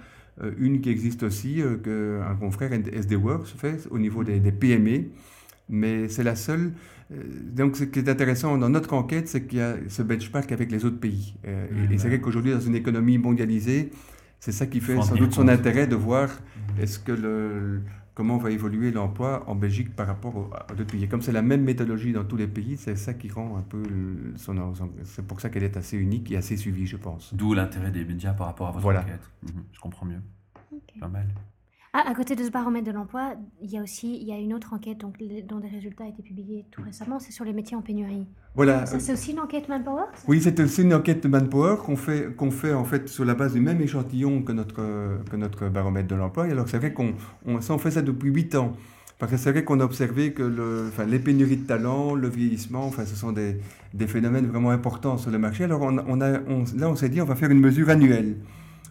euh, 0.43 0.53
une 0.59 0.81
qui 0.81 0.91
existe 0.91 1.23
aussi, 1.23 1.61
euh, 1.61 1.77
qu'un 1.77 2.35
confrère 2.37 2.73
SD 2.73 3.17
Works 3.17 3.55
fait 3.57 3.87
au 3.91 3.99
niveau 3.99 4.25
des, 4.25 4.41
PME, 4.53 5.07
mais 5.69 6.09
c'est 6.09 6.25
la 6.25 6.37
seule. 6.37 6.73
Euh, 7.13 7.23
donc, 7.53 7.77
ce 7.77 7.85
qui 7.85 7.99
est 7.99 8.09
intéressant 8.09 8.57
dans 8.57 8.69
notre 8.69 8.95
enquête, 8.95 9.29
c'est 9.29 9.47
qu'il 9.47 9.59
y 9.59 9.63
a 9.63 9.77
ce 9.89 10.03
benchmark 10.03 10.51
avec 10.53 10.71
les 10.71 10.85
autres 10.85 10.99
pays. 10.99 11.35
et, 11.45 11.99
c'est 11.99 12.09
vrai 12.09 12.21
qu'aujourd'hui, 12.21 12.53
dans 12.53 12.61
une 12.61 12.77
économie 12.77 13.19
mondialisée, 13.19 13.91
c'est 14.41 14.53
ça 14.53 14.67
qui 14.67 14.81
fait 14.81 15.01
sans 15.03 15.15
doute 15.15 15.33
son 15.33 15.49
intérêt 15.49 15.87
de 15.87 15.97
voir 15.97 16.29
mmh. 16.29 16.83
est-ce 16.83 16.99
que 16.99 17.13
le, 17.13 17.81
comment 18.15 18.39
va 18.39 18.51
évoluer 18.51 18.91
l'emploi 18.91 19.45
en 19.49 19.55
Belgique 19.55 19.95
par 19.95 20.07
rapport 20.07 20.37
aux, 20.37 20.51
autres 20.73 20.85
pays. 20.85 21.09
Comme 21.09 21.23
c'est 21.23 21.33
la 21.33 21.43
même 21.43 21.63
méthodologie 21.63 22.13
dans 22.13 22.25
tous 22.25 22.37
les 22.37 22.47
pays, 22.47 22.77
c'est 22.77 22.97
ça 22.97 23.15
qui 23.15 23.29
rend 23.29 23.57
un 23.57 23.63
peu 23.63 23.83
son, 24.37 24.73
c'est 25.05 25.27
pour 25.27 25.41
ça 25.41 25.51
qu'elle 25.51 25.65
est 25.65 25.77
assez 25.77 25.97
unique 25.97 26.31
et 26.31 26.37
assez 26.37 26.57
suivie, 26.57 26.87
je 26.87 26.97
pense. 26.97 27.35
D'où 27.35 27.55
l'intérêt 27.55 27.91
des 27.91 28.05
médias 28.05 28.33
par 28.33 28.47
rapport 28.47 28.69
à 28.69 28.73
votre 28.73 28.87
enquête. 28.87 29.31
Mhm, 29.43 29.65
je 29.73 29.81
comprends 29.81 30.07
mieux. 30.07 30.23
Pas 31.01 31.09
mal. 31.09 31.27
Ah, 31.97 32.03
à 32.09 32.15
côté 32.15 32.35
de 32.35 32.43
ce 32.43 32.51
baromètre 32.51 32.85
de 32.85 32.91
l'emploi, 32.91 33.37
il 33.63 33.71
y 33.71 33.79
a 33.79 33.81
aussi 33.81 34.19
il 34.21 34.27
y 34.27 34.33
a 34.33 34.37
une 34.37 34.53
autre 34.53 34.73
enquête 34.73 34.99
donc, 34.99 35.17
dont 35.47 35.61
des 35.61 35.69
résultats 35.69 36.03
ont 36.03 36.11
été 36.11 36.25
publiés 36.25 36.67
tout 36.73 36.83
récemment, 36.83 37.21
c'est 37.21 37.31
sur 37.31 37.45
les 37.45 37.53
métiers 37.53 37.77
en 37.77 37.83
pénurie. 37.83 38.27
Voilà. 38.57 38.85
Ça, 38.85 38.99
c'est 38.99 39.13
aussi 39.13 39.31
une 39.31 39.39
enquête 39.39 39.69
Manpower 39.69 40.07
Oui, 40.27 40.41
c'est 40.43 40.59
aussi 40.59 40.83
une 40.83 40.93
enquête 40.93 41.25
Manpower 41.25 41.77
qu'on 41.87 41.95
fait, 41.95 42.35
qu'on 42.37 42.51
fait 42.51 42.73
en 42.73 42.83
fait 42.83 43.09
sur 43.09 43.25
la 43.25 43.35
base 43.37 43.53
du 43.53 43.61
même 43.61 43.81
échantillon 43.81 44.43
que 44.43 44.51
notre, 44.51 44.75
que 45.31 45.37
notre 45.37 45.69
baromètre 45.69 46.09
de 46.09 46.17
l'emploi. 46.17 46.47
alors 46.47 46.69
c'est 46.69 46.79
vrai 46.79 46.93
qu'on 46.93 47.15
on, 47.47 47.59
on 47.69 47.79
fait 47.79 47.93
ça 47.93 48.03
depuis 48.03 48.31
8 48.31 48.57
ans. 48.57 48.73
Parce 49.21 49.31
que 49.31 49.39
c'est 49.39 49.53
vrai 49.53 49.63
qu'on 49.63 49.79
a 49.79 49.85
observé 49.85 50.33
que 50.33 50.43
le, 50.43 50.87
enfin, 50.89 51.05
les 51.05 51.21
pénuries 51.21 51.59
de 51.59 51.65
talent, 51.65 52.17
le 52.17 52.29
vieillissement, 52.29 52.87
enfin, 52.87 53.07
ce 53.07 53.15
sont 53.15 53.31
des, 53.31 53.61
des 53.95 54.09
phénomènes 54.09 54.49
vraiment 54.49 54.71
importants 54.71 55.17
sur 55.17 55.31
le 55.31 55.39
marché. 55.39 55.63
Alors 55.63 55.83
on, 55.83 55.97
on 56.09 56.21
a, 56.21 56.31
là, 56.33 56.41
on 56.89 56.97
s'est 56.97 57.09
dit, 57.09 57.21
on 57.21 57.25
va 57.25 57.37
faire 57.37 57.53
une 57.53 57.61
mesure 57.61 57.89
annuelle 57.89 58.39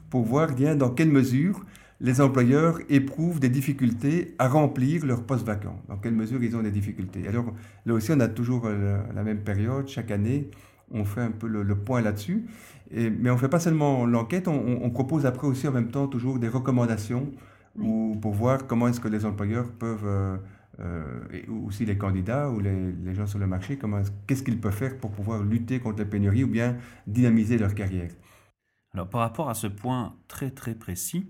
pour 0.09 0.23
voir 0.23 0.53
bien 0.53 0.77
dans 0.77 0.89
quelle 0.89 1.09
mesure 1.09 1.65
les 2.03 2.19
employeurs 2.19 2.79
éprouvent 2.89 3.39
des 3.39 3.49
difficultés 3.49 4.35
à 4.37 4.49
remplir 4.49 5.05
leurs 5.05 5.23
postes 5.23 5.45
vacants. 5.45 5.81
Dans 5.87 5.97
quelle 5.97 6.13
mesure 6.13 6.43
ils 6.43 6.55
ont 6.55 6.61
des 6.61 6.69
difficultés? 6.69 7.25
Alors 7.29 7.45
là 7.85 7.93
aussi, 7.93 8.11
on 8.11 8.19
a 8.19 8.27
toujours 8.27 8.63
euh, 8.65 8.97
la 9.15 9.23
même 9.23 9.39
période, 9.39 9.87
chaque 9.87 10.11
année, 10.11 10.51
on 10.91 11.05
fait 11.05 11.21
un 11.21 11.31
peu 11.31 11.47
le, 11.47 11.75
point 11.75 12.01
là-dessus. 12.01 12.45
mais 12.91 13.29
on 13.29 13.35
ne 13.35 13.39
fait 13.39 13.47
pas 13.47 13.61
seulement 13.61 14.05
l'enquête, 14.05 14.49
on, 14.49 14.89
propose 14.89 15.25
après 15.25 15.47
aussi 15.47 15.65
en 15.67 15.71
même 15.71 15.89
temps 15.91 16.07
toujours 16.07 16.39
des 16.39 16.49
recommandations 16.49 17.31
ou, 17.79 18.17
pour 18.21 18.33
voir 18.33 18.67
comment 18.67 18.89
est-ce 18.89 18.99
que 18.99 19.07
les 19.07 19.25
employeurs 19.25 19.71
peuvent, 19.71 20.05
euh, 20.05 20.37
euh, 20.81 21.21
et 21.31 21.47
aussi 21.49 21.85
les 21.85 21.97
candidats 21.97 22.49
ou 22.49 22.59
les, 22.59 22.91
les 22.91 23.15
gens 23.15 23.25
sur 23.25 23.39
le 23.39 23.47
marché, 23.47 23.79
qu'est-ce 24.27 24.43
qu'ils 24.43 24.59
peuvent 24.59 24.75
faire 24.75 24.97
pour 24.97 25.11
pouvoir 25.11 25.41
lutter 25.41 25.79
contre 25.79 25.99
les 25.99 26.05
pénuries 26.05 26.43
ou 26.43 26.49
bien 26.49 26.75
dynamiser 27.07 27.57
leur 27.57 27.73
carrière. 27.73 28.11
Alors 28.93 29.07
par 29.09 29.21
rapport 29.21 29.49
à 29.49 29.53
ce 29.53 29.67
point 29.67 30.15
très 30.27 30.51
très 30.51 30.75
précis, 30.75 31.29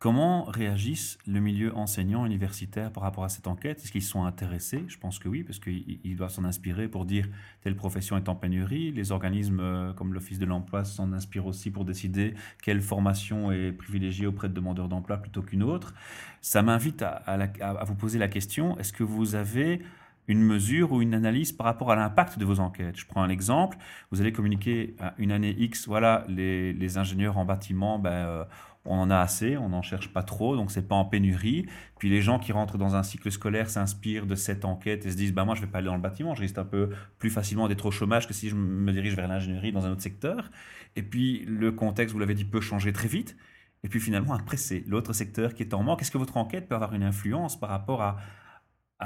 Comment 0.00 0.44
réagissent 0.44 1.18
le 1.26 1.40
milieu 1.40 1.76
enseignant 1.76 2.24
universitaire 2.24 2.90
par 2.90 3.02
rapport 3.02 3.22
à 3.22 3.28
cette 3.28 3.46
enquête? 3.46 3.82
Est-ce 3.82 3.92
qu'ils 3.92 4.02
sont 4.02 4.24
intéressés? 4.24 4.82
Je 4.88 4.96
pense 4.96 5.18
que 5.18 5.28
oui, 5.28 5.42
parce 5.44 5.58
qu'ils 5.58 6.16
doivent 6.16 6.30
s'en 6.30 6.44
inspirer 6.44 6.88
pour 6.88 7.04
dire 7.04 7.28
telle 7.60 7.76
profession 7.76 8.16
est 8.16 8.30
en 8.30 8.34
pénurie. 8.34 8.92
Les 8.92 9.12
organismes 9.12 9.60
euh, 9.60 9.92
comme 9.92 10.14
l'Office 10.14 10.38
de 10.38 10.46
l'emploi 10.46 10.84
s'en 10.86 11.12
inspirent 11.12 11.44
aussi 11.44 11.70
pour 11.70 11.84
décider 11.84 12.32
quelle 12.62 12.80
formation 12.80 13.52
est 13.52 13.72
privilégiée 13.72 14.26
auprès 14.26 14.48
de 14.48 14.54
demandeurs 14.54 14.88
d'emploi 14.88 15.18
plutôt 15.18 15.42
qu'une 15.42 15.62
autre. 15.62 15.92
Ça 16.40 16.62
m'invite 16.62 17.02
à, 17.02 17.84
vous 17.84 17.94
poser 17.94 18.18
la 18.18 18.28
question, 18.28 18.78
est-ce 18.78 18.94
que 18.94 19.04
vous 19.04 19.34
avez 19.34 19.82
une 20.28 20.42
mesure 20.42 20.92
ou 20.92 21.02
une 21.02 21.12
analyse 21.12 21.52
par 21.52 21.66
rapport 21.66 21.90
à 21.90 21.96
l'impact 21.96 22.38
de 22.38 22.46
vos 22.46 22.60
enquêtes? 22.60 22.96
Je 22.96 23.04
prends 23.04 23.22
un 23.22 23.28
exemple, 23.28 23.76
vous 24.10 24.22
allez 24.22 24.32
communiquer 24.32 24.94
à 24.98 25.12
une 25.18 25.30
année 25.30 25.54
X, 25.58 25.86
voilà, 25.88 26.24
les, 26.26 26.96
ingénieurs 26.96 27.36
en 27.36 27.44
bâtiment, 27.44 27.98
ben, 27.98 28.10
euh, 28.10 28.44
on 28.84 28.98
en 28.98 29.10
a 29.10 29.18
assez, 29.18 29.56
on 29.58 29.68
n'en 29.68 29.82
cherche 29.82 30.08
pas 30.12 30.22
trop, 30.22 30.56
donc 30.56 30.70
c'est 30.70 30.88
pas 30.88 30.94
en 30.94 31.04
pénurie. 31.04 31.66
Puis 31.98 32.08
les 32.08 32.22
gens 32.22 32.38
qui 32.38 32.52
rentrent 32.52 32.78
dans 32.78 32.96
un 32.96 33.02
cycle 33.02 33.30
scolaire 33.30 33.68
s'inspirent 33.68 34.26
de 34.26 34.34
cette 34.34 34.64
enquête 34.64 35.04
et 35.04 35.10
se 35.10 35.16
disent 35.16 35.34
bah 35.34 35.44
moi 35.44 35.54
je 35.54 35.60
vais 35.60 35.66
pas 35.66 35.78
aller 35.78 35.88
dans 35.88 35.96
le 35.96 36.00
bâtiment, 36.00 36.34
je 36.34 36.40
risque 36.40 36.56
un 36.58 36.64
peu 36.64 36.90
plus 37.18 37.30
facilement 37.30 37.68
d'être 37.68 37.84
au 37.86 37.90
chômage 37.90 38.26
que 38.26 38.32
si 38.32 38.48
je 38.48 38.56
me 38.56 38.92
dirige 38.92 39.14
vers 39.14 39.28
l'ingénierie 39.28 39.72
dans 39.72 39.84
un 39.86 39.92
autre 39.92 40.02
secteur. 40.02 40.50
Et 40.96 41.02
puis 41.02 41.44
le 41.46 41.72
contexte, 41.72 42.14
vous 42.14 42.20
l'avez 42.20 42.34
dit, 42.34 42.44
peut 42.44 42.60
changer 42.60 42.92
très 42.92 43.08
vite. 43.08 43.36
Et 43.84 43.88
puis 43.88 44.00
finalement 44.00 44.34
après 44.34 44.56
c'est 44.56 44.82
l'autre 44.86 45.12
secteur 45.12 45.54
qui 45.54 45.62
est 45.62 45.74
en 45.74 45.82
manque. 45.82 46.00
Est-ce 46.02 46.10
que 46.10 46.18
votre 46.18 46.36
enquête 46.38 46.68
peut 46.68 46.74
avoir 46.74 46.94
une 46.94 47.02
influence 47.02 47.60
par 47.60 47.68
rapport 47.68 48.02
à, 48.02 48.16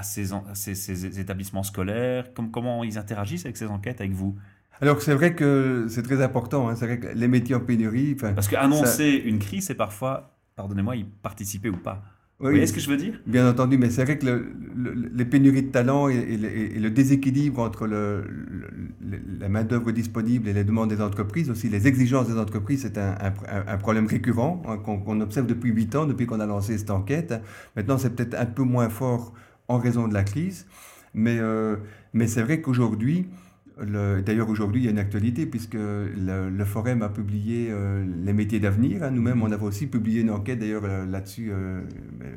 ces, 0.03 1.21
établissements 1.21 1.63
scolaires? 1.65 2.33
Comment 2.53 2.85
ils 2.85 2.97
interagissent 2.99 3.45
avec 3.45 3.57
ces 3.57 3.67
enquêtes 3.67 4.01
avec 4.01 4.13
vous? 4.13 4.39
Alors 4.81 5.01
c'est 5.03 5.15
vrai 5.15 5.35
que 5.35 5.87
c'est 5.89 6.03
très 6.03 6.23
important, 6.23 6.69
hein. 6.69 6.77
c'est 6.77 6.87
vrai 6.87 6.99
que 6.99 7.09
les 7.09 7.29
métiers 7.29 7.55
en 7.55 7.61
pénurie... 7.61 8.15
Parce 8.15 8.49
qu'annoncer 8.49 9.23
une 9.25 9.39
crise, 9.39 9.67
c'est 9.67 9.75
parfois, 9.75 10.37
pardonnez-moi, 10.57 10.97
y 10.97 11.05
participer 11.05 11.69
ou 11.69 11.77
pas. 11.77 12.03
Vous 12.41 12.51
voyez 12.51 12.67
ce 12.67 12.73
que 12.73 12.81
je 12.81 12.91
veux 12.91 12.97
dire? 12.97 13.21
Bien 13.27 13.49
entendu, 13.49 13.79
mais 13.79 13.91
c'est 13.91 14.05
vrai 14.05 14.19
que 14.19 14.27
le, 14.27 14.53
le, 14.75 15.11
les 15.15 15.25
pénuries 15.25 15.63
de 15.63 15.71
talent 15.71 16.09
et, 16.09 16.15
et, 16.15 16.37
le, 16.37 16.51
et 16.51 16.81
le, 16.81 16.91
déséquilibre 16.91 17.61
entre 17.61 17.87
la 17.87 19.49
main-d'œuvre 19.49 19.93
disponible 19.93 20.49
et 20.49 20.53
les 20.53 20.65
demandes 20.65 20.91
des 20.91 21.01
entreprises, 21.01 21.49
aussi 21.49 21.69
les 21.69 21.87
exigences 21.87 22.27
des 22.27 22.39
entreprises, 22.39 22.83
c'est 22.83 22.99
un, 22.99 23.15
un, 23.21 23.33
un, 23.69 23.77
problème 23.79 24.07
récurrent 24.07 24.61
hein, 24.67 24.79
qu'on 24.79 24.99
qu 24.99 25.23
observe 25.23 25.47
depuis 25.47 25.71
huit 25.71 25.95
ans, 25.95 26.07
depuis 26.07 26.27
qu'on 26.27 26.41
a 26.41 26.47
lancé 26.47 26.77
cette 26.77 26.91
enquête. 26.91 27.35
Maintenant, 27.77 27.99
c'est 27.99 28.11
peut-être 28.11 28.35
un 28.35 28.47
peu 28.47 28.65
moins 28.65 28.89
fort 28.89 29.33
en 29.69 29.79
raison 29.79 30.09
de 30.09 30.15
la 30.15 30.25
crise, 30.25 30.67
mais, 31.15 31.39
euh, 31.39 31.77
mais 32.15 32.27
c'est 32.27 32.43
vrai 32.43 32.61
qu'aujourd'hui, 32.61 33.29
D'ailleurs, 33.77 34.49
aujourd'hui, 34.49 34.83
il 34.83 34.85
y 34.85 34.89
a 34.89 34.93
une 34.93 34.99
actualité 34.99 35.47
puisque 35.47 35.75
le, 35.75 36.49
le 36.49 36.65
Forum 36.65 37.03
a 37.03 37.09
publié 37.09 37.69
euh, 37.71 38.05
les 38.25 38.33
métiers 38.33 38.61
d'avenir. 38.61 39.03
Hein. 39.03 39.11
Nous-mêmes, 39.11 39.43
on 39.43 39.51
avait 39.51 39.65
aussi 39.65 39.89
publié 39.89 40.21
une 40.21 40.31
enquête, 40.31 40.61
d'ailleurs, 40.61 40.85
euh, 40.85 41.05
là-dessus. 41.07 41.51
Euh, 41.53 41.83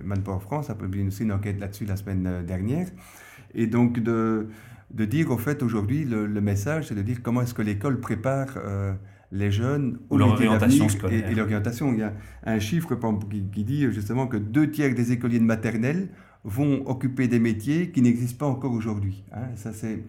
Manpower 0.03 0.39
France 0.39 0.69
a 0.71 0.75
publié 0.75 1.05
aussi 1.05 1.23
une 1.23 1.31
enquête 1.31 1.59
là-dessus 1.59 1.85
la 1.85 1.95
semaine 1.95 2.25
euh, 2.25 2.43
dernière. 2.43 2.87
Et 3.53 3.67
donc, 3.67 3.99
de, 3.99 4.47
de 4.91 5.05
dire, 5.05 5.29
au 5.29 5.37
fait, 5.37 5.61
aujourd'hui, 5.61 6.05
le, 6.05 6.25
le, 6.25 6.41
message, 6.41 6.87
c'est 6.87 6.95
de 6.95 7.03
dire 7.03 7.21
comment 7.21 7.41
est-ce 7.41 7.53
que 7.53 7.61
l'école 7.61 7.99
prépare 7.99 8.57
euh, 8.57 8.93
les 9.31 9.51
jeunes 9.51 9.99
au 10.09 10.17
l'orientation 10.17 10.87
et, 11.11 11.17
et 11.19 11.35
l'orientation. 11.35 11.93
Il 11.93 11.99
y 11.99 12.03
a 12.03 12.13
un 12.45 12.59
chiffre 12.59 12.97
qui, 13.53 13.63
dit 13.63 13.91
justement 13.91 14.27
que 14.27 14.37
deux 14.37 14.71
tiers 14.71 14.95
des 14.95 15.11
écoliers 15.11 15.39
de 15.39 15.43
maternelle 15.43 16.09
vont 16.43 16.87
occuper 16.87 17.27
des 17.27 17.39
métiers 17.39 17.91
qui 17.91 18.01
n'existent 18.01 18.45
pas 18.45 18.51
encore 18.51 18.71
aujourd'hui. 18.71 19.23
Hein. 19.33 19.49
Ça, 19.55 19.73
c'est 19.73 20.03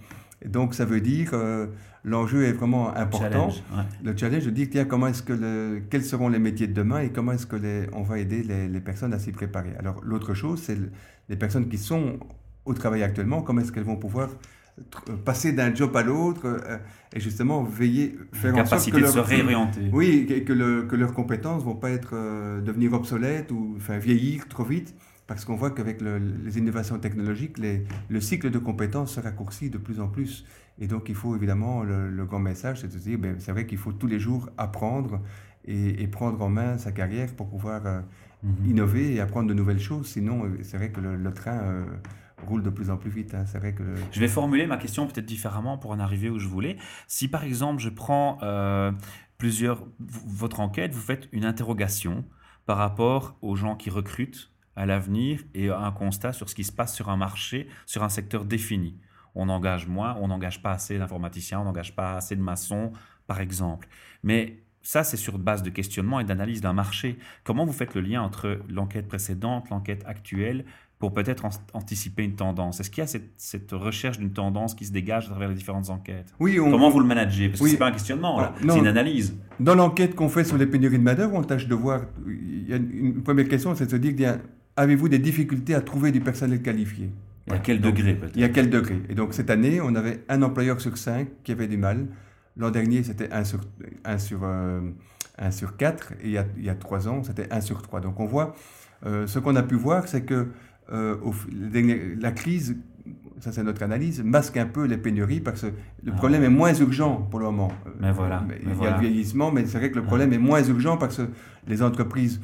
donc, 0.44 0.74
ça 0.74 0.84
veut 0.84 1.00
dire 1.00 1.30
euh, 1.32 1.66
l'enjeu 2.04 2.44
est 2.44 2.52
vraiment 2.52 2.94
important. 2.94 3.50
Challenge, 3.50 3.62
ouais. 3.76 3.82
Le 4.04 4.16
challenge 4.16 4.44
de 4.44 4.50
dire 4.50 4.68
tiens, 4.70 4.84
comment 4.84 5.08
est-ce 5.08 5.22
que 5.22 5.32
le, 5.32 5.82
quels 5.90 6.04
seront 6.04 6.28
les 6.28 6.38
métiers 6.38 6.66
de 6.66 6.74
demain 6.74 7.00
et 7.00 7.10
comment 7.10 7.32
est-ce 7.32 7.46
que 7.46 7.56
les, 7.56 7.86
on 7.92 8.02
va 8.02 8.18
aider 8.18 8.42
les, 8.42 8.68
les 8.68 8.80
personnes 8.80 9.12
à 9.12 9.18
s'y 9.18 9.32
préparer? 9.32 9.74
Alors, 9.78 10.00
l'autre 10.04 10.34
chose, 10.34 10.62
c'est 10.62 10.76
le, 10.76 10.90
les 11.28 11.36
personnes 11.36 11.68
qui 11.68 11.78
sont 11.78 12.18
au 12.64 12.74
travail 12.74 13.02
actuellement, 13.02 13.42
comment 13.42 13.62
est-ce 13.62 13.72
qu'elles 13.72 13.84
vont 13.84 13.96
pouvoir 13.96 14.28
passer 15.24 15.52
d'un 15.52 15.74
job 15.74 15.96
à 15.96 16.02
l'autre 16.02 16.42
euh, 16.44 16.78
et 17.14 17.20
justement 17.20 17.62
veiller 17.62 18.16
faire 18.32 18.56
en 18.56 18.64
sorte 18.64 18.90
que 18.90 18.96
leur, 18.96 19.10
se 19.10 19.18
réorienter. 19.18 19.90
Oui, 19.92 20.26
que, 20.26 20.34
que, 20.40 20.52
le, 20.52 20.82
que, 20.82 20.96
leurs 20.96 21.14
compétences 21.14 21.64
vont 21.64 21.74
pas 21.74 21.90
être 21.90 22.10
euh, 22.12 22.60
devenir 22.60 22.92
obsolètes 22.92 23.50
ou 23.50 23.74
enfin 23.76 23.98
vieillir 23.98 24.46
trop 24.48 24.64
vite 24.64 24.94
parce 25.28 25.44
qu'on 25.44 25.54
voit 25.54 25.70
qu'avec 25.70 26.00
le, 26.00 26.18
les 26.18 26.58
innovations 26.58 26.98
technologiques, 26.98 27.58
les, 27.58 27.84
le 28.08 28.20
cycle 28.20 28.50
de 28.50 28.58
compétences 28.58 29.12
se 29.14 29.20
raccourcit 29.20 29.70
de 29.70 29.78
plus 29.78 30.00
en 30.00 30.08
plus. 30.08 30.44
Et 30.80 30.86
donc, 30.88 31.08
il 31.08 31.14
faut 31.14 31.36
évidemment, 31.36 31.84
le, 31.84 32.08
le 32.10 32.24
grand 32.24 32.38
message, 32.40 32.80
c'est 32.80 32.92
de 32.92 32.98
dire, 32.98 33.18
ben, 33.18 33.36
c'est 33.38 33.52
vrai 33.52 33.66
qu'il 33.66 33.78
faut 33.78 33.92
tous 33.92 34.06
les 34.08 34.18
jours 34.18 34.48
apprendre 34.56 35.20
et, 35.66 36.02
et, 36.02 36.06
prendre 36.08 36.40
en 36.40 36.48
main 36.48 36.78
sa 36.78 36.92
carrière 36.92 37.30
pour 37.36 37.48
pouvoir 37.50 37.86
euh, 37.86 38.00
-hmm. 38.42 38.70
innover 38.70 39.14
et 39.14 39.20
apprendre 39.20 39.48
de 39.48 39.54
nouvelles 39.54 39.80
choses. 39.80 40.06
Sinon, 40.06 40.44
euh, 40.44 40.58
c'est 40.62 40.78
vrai 40.78 40.90
que 40.90 41.00
le, 41.00 41.16
le 41.16 41.32
train 41.32 41.58
euh, 41.58 41.84
roule 42.46 42.62
de 42.62 42.70
plus 42.70 42.88
en 42.90 42.96
plus 42.96 43.10
vite. 43.10 43.34
Hein. 43.34 43.44
C'est 43.46 43.58
vrai 43.58 43.74
que 43.74 43.82
le... 43.82 43.94
Je 44.12 44.20
vais 44.20 44.28
formuler 44.28 44.66
ma 44.66 44.78
question 44.78 45.06
peut-être 45.06 45.26
différemment 45.26 45.76
pour 45.78 45.90
en 45.90 45.98
arriver 45.98 46.30
où 46.30 46.38
je 46.38 46.48
voulais. 46.48 46.76
Si 47.06 47.28
par 47.28 47.44
exemple, 47.44 47.80
je 47.82 47.90
prends 47.90 48.38
euh, 48.42 48.92
plusieurs, 49.36 49.84
votre 50.40 50.60
enquête, 50.60 50.94
vous 50.94 51.06
faites 51.12 51.28
une 51.32 51.44
interrogation 51.44 52.24
par 52.64 52.78
rapport 52.78 53.36
aux 53.42 53.56
gens 53.56 53.76
qui 53.76 53.90
recrutent 53.90 54.52
à 54.78 54.86
l'avenir 54.86 55.42
et 55.54 55.70
un 55.70 55.90
constat 55.90 56.32
sur 56.32 56.48
ce 56.48 56.54
qui 56.54 56.62
se 56.62 56.72
passe 56.72 56.94
sur 56.94 57.10
un 57.10 57.16
marché, 57.16 57.68
sur 57.84 58.04
un 58.04 58.08
secteur 58.08 58.44
défini. 58.44 58.96
On 59.34 59.48
engage 59.48 59.88
moins, 59.88 60.16
on 60.20 60.28
n'engage 60.28 60.62
pas 60.62 60.70
assez 60.70 60.98
d'informaticiens, 60.98 61.60
on 61.60 61.64
n'engage 61.64 61.96
pas 61.96 62.16
assez 62.16 62.36
de 62.36 62.40
maçons, 62.40 62.92
par 63.26 63.40
exemple. 63.40 63.88
Mais 64.22 64.62
ça, 64.80 65.02
c'est 65.02 65.16
sur 65.16 65.36
base 65.38 65.64
de 65.64 65.70
questionnement 65.70 66.20
et 66.20 66.24
d'analyse 66.24 66.60
d'un 66.60 66.72
marché. 66.72 67.18
Comment 67.42 67.64
vous 67.64 67.72
faites 67.72 67.94
le 67.96 68.00
lien 68.00 68.22
entre 68.22 68.60
l'enquête 68.68 69.08
précédente, 69.08 69.68
l'enquête 69.70 70.04
actuelle, 70.06 70.64
pour 71.00 71.12
peut-être 71.12 71.44
anticiper 71.74 72.22
une 72.22 72.36
tendance? 72.36 72.78
Est-ce 72.78 72.90
qu'il 72.90 73.02
y 73.02 73.04
a 73.04 73.08
cette, 73.08 73.32
cette 73.36 73.72
recherche 73.72 74.18
d'une 74.18 74.32
tendance 74.32 74.74
qui 74.74 74.86
se 74.86 74.92
dégage 74.92 75.26
à 75.26 75.30
travers 75.30 75.48
les 75.48 75.56
différentes 75.56 75.90
enquêtes? 75.90 76.32
Oui, 76.38 76.58
on... 76.60 76.70
Comment 76.70 76.88
vous 76.88 77.00
le 77.00 77.06
managez? 77.06 77.48
Parce 77.48 77.60
que 77.60 77.66
ce 77.66 77.72
n'est 77.72 77.78
pas 77.78 77.88
un 77.88 77.92
questionnement, 77.92 78.38
ah, 78.38 78.54
c'est 78.60 78.78
une 78.78 78.86
analyse. 78.86 79.36
Dans 79.58 79.74
l'enquête 79.74 80.14
qu'on 80.14 80.28
fait 80.28 80.44
sur 80.44 80.56
les 80.56 80.66
pénuries 80.66 80.98
de 80.98 81.04
main-d'œuvre, 81.04 81.34
on 81.34 81.42
tâche 81.42 81.66
de 81.66 81.74
voir. 81.74 82.02
Il 82.28 82.68
y 82.68 82.72
a 82.72 82.76
une 82.76 83.22
première 83.24 83.48
question, 83.48 83.74
c'est 83.74 83.86
de 83.86 83.90
se 83.90 83.96
dire 83.96 84.12
qu'il 84.12 84.22
y 84.22 84.26
a 84.26 84.38
avez-vous 84.78 85.08
des 85.08 85.18
difficultés 85.18 85.74
à 85.74 85.80
trouver 85.80 86.12
du 86.12 86.20
personnel 86.20 86.62
qualifié? 86.62 87.10
Et 87.48 87.52
à 87.52 87.58
quel 87.58 87.80
degré 87.80 88.14
peut-être? 88.14 88.36
Et 88.36 88.44
à 88.44 88.48
quel 88.48 88.70
degré? 88.70 89.02
Et 89.08 89.14
donc 89.14 89.34
cette 89.34 89.50
année, 89.50 89.80
on 89.80 89.94
avait 89.94 90.24
un 90.28 90.42
employeur 90.42 90.80
sur 90.80 90.96
cinq 90.96 91.28
qui 91.42 91.52
avait 91.52 91.66
du 91.66 91.76
mal. 91.76 92.06
L'an 92.56 92.70
dernier, 92.70 93.02
c'était 93.02 93.30
1 93.32 93.44
sur, 93.44 93.60
1 94.04 94.18
sur, 94.18 94.40
euh, 94.44 94.80
1 95.38 95.50
sur 95.50 95.76
4. 95.76 96.12
Et 96.12 96.26
il 96.26 96.30
y 96.30 96.38
a, 96.38 96.46
il 96.56 96.64
y 96.64 96.70
a 96.70 96.74
3 96.74 97.08
ans, 97.08 97.22
c'était 97.22 97.52
1 97.52 97.60
sur 97.60 97.82
3. 97.82 98.00
Donc 98.00 98.20
on 98.20 98.26
voit, 98.26 98.54
euh, 99.06 99.26
ce 99.26 99.38
qu'on 99.38 99.56
a 99.56 99.62
pu 99.62 99.74
voir, 99.74 100.06
c'est 100.08 100.22
que 100.22 100.48
euh, 100.92 101.16
au, 101.22 101.34
la 102.20 102.32
crise, 102.32 102.76
ça 103.40 103.52
c'est 103.52 103.62
notre 103.62 103.82
analyse, 103.82 104.22
masque 104.22 104.56
un 104.56 104.66
peu 104.66 104.84
les 104.84 104.96
pénuries 104.96 105.40
parce 105.40 105.62
que 105.62 105.66
le 106.04 106.12
ah. 106.12 106.16
problème 106.16 106.44
est 106.44 106.48
moins 106.48 106.74
urgent 106.74 107.16
pour 107.30 107.40
le 107.40 107.46
moment. 107.46 107.72
Mais 108.00 108.12
voilà. 108.12 108.44
Il 108.60 108.68
y 108.68 108.70
a 108.70 108.74
voilà. 108.74 108.96
le 108.96 109.00
vieillissement, 109.00 109.50
mais 109.50 109.66
c'est 109.66 109.78
vrai 109.78 109.90
que 109.90 109.96
le 109.96 110.04
problème 110.04 110.32
est 110.32 110.38
moins 110.38 110.62
urgent 110.62 110.96
parce 110.96 111.16
que 111.16 111.28
les 111.66 111.82
entreprises 111.82 112.40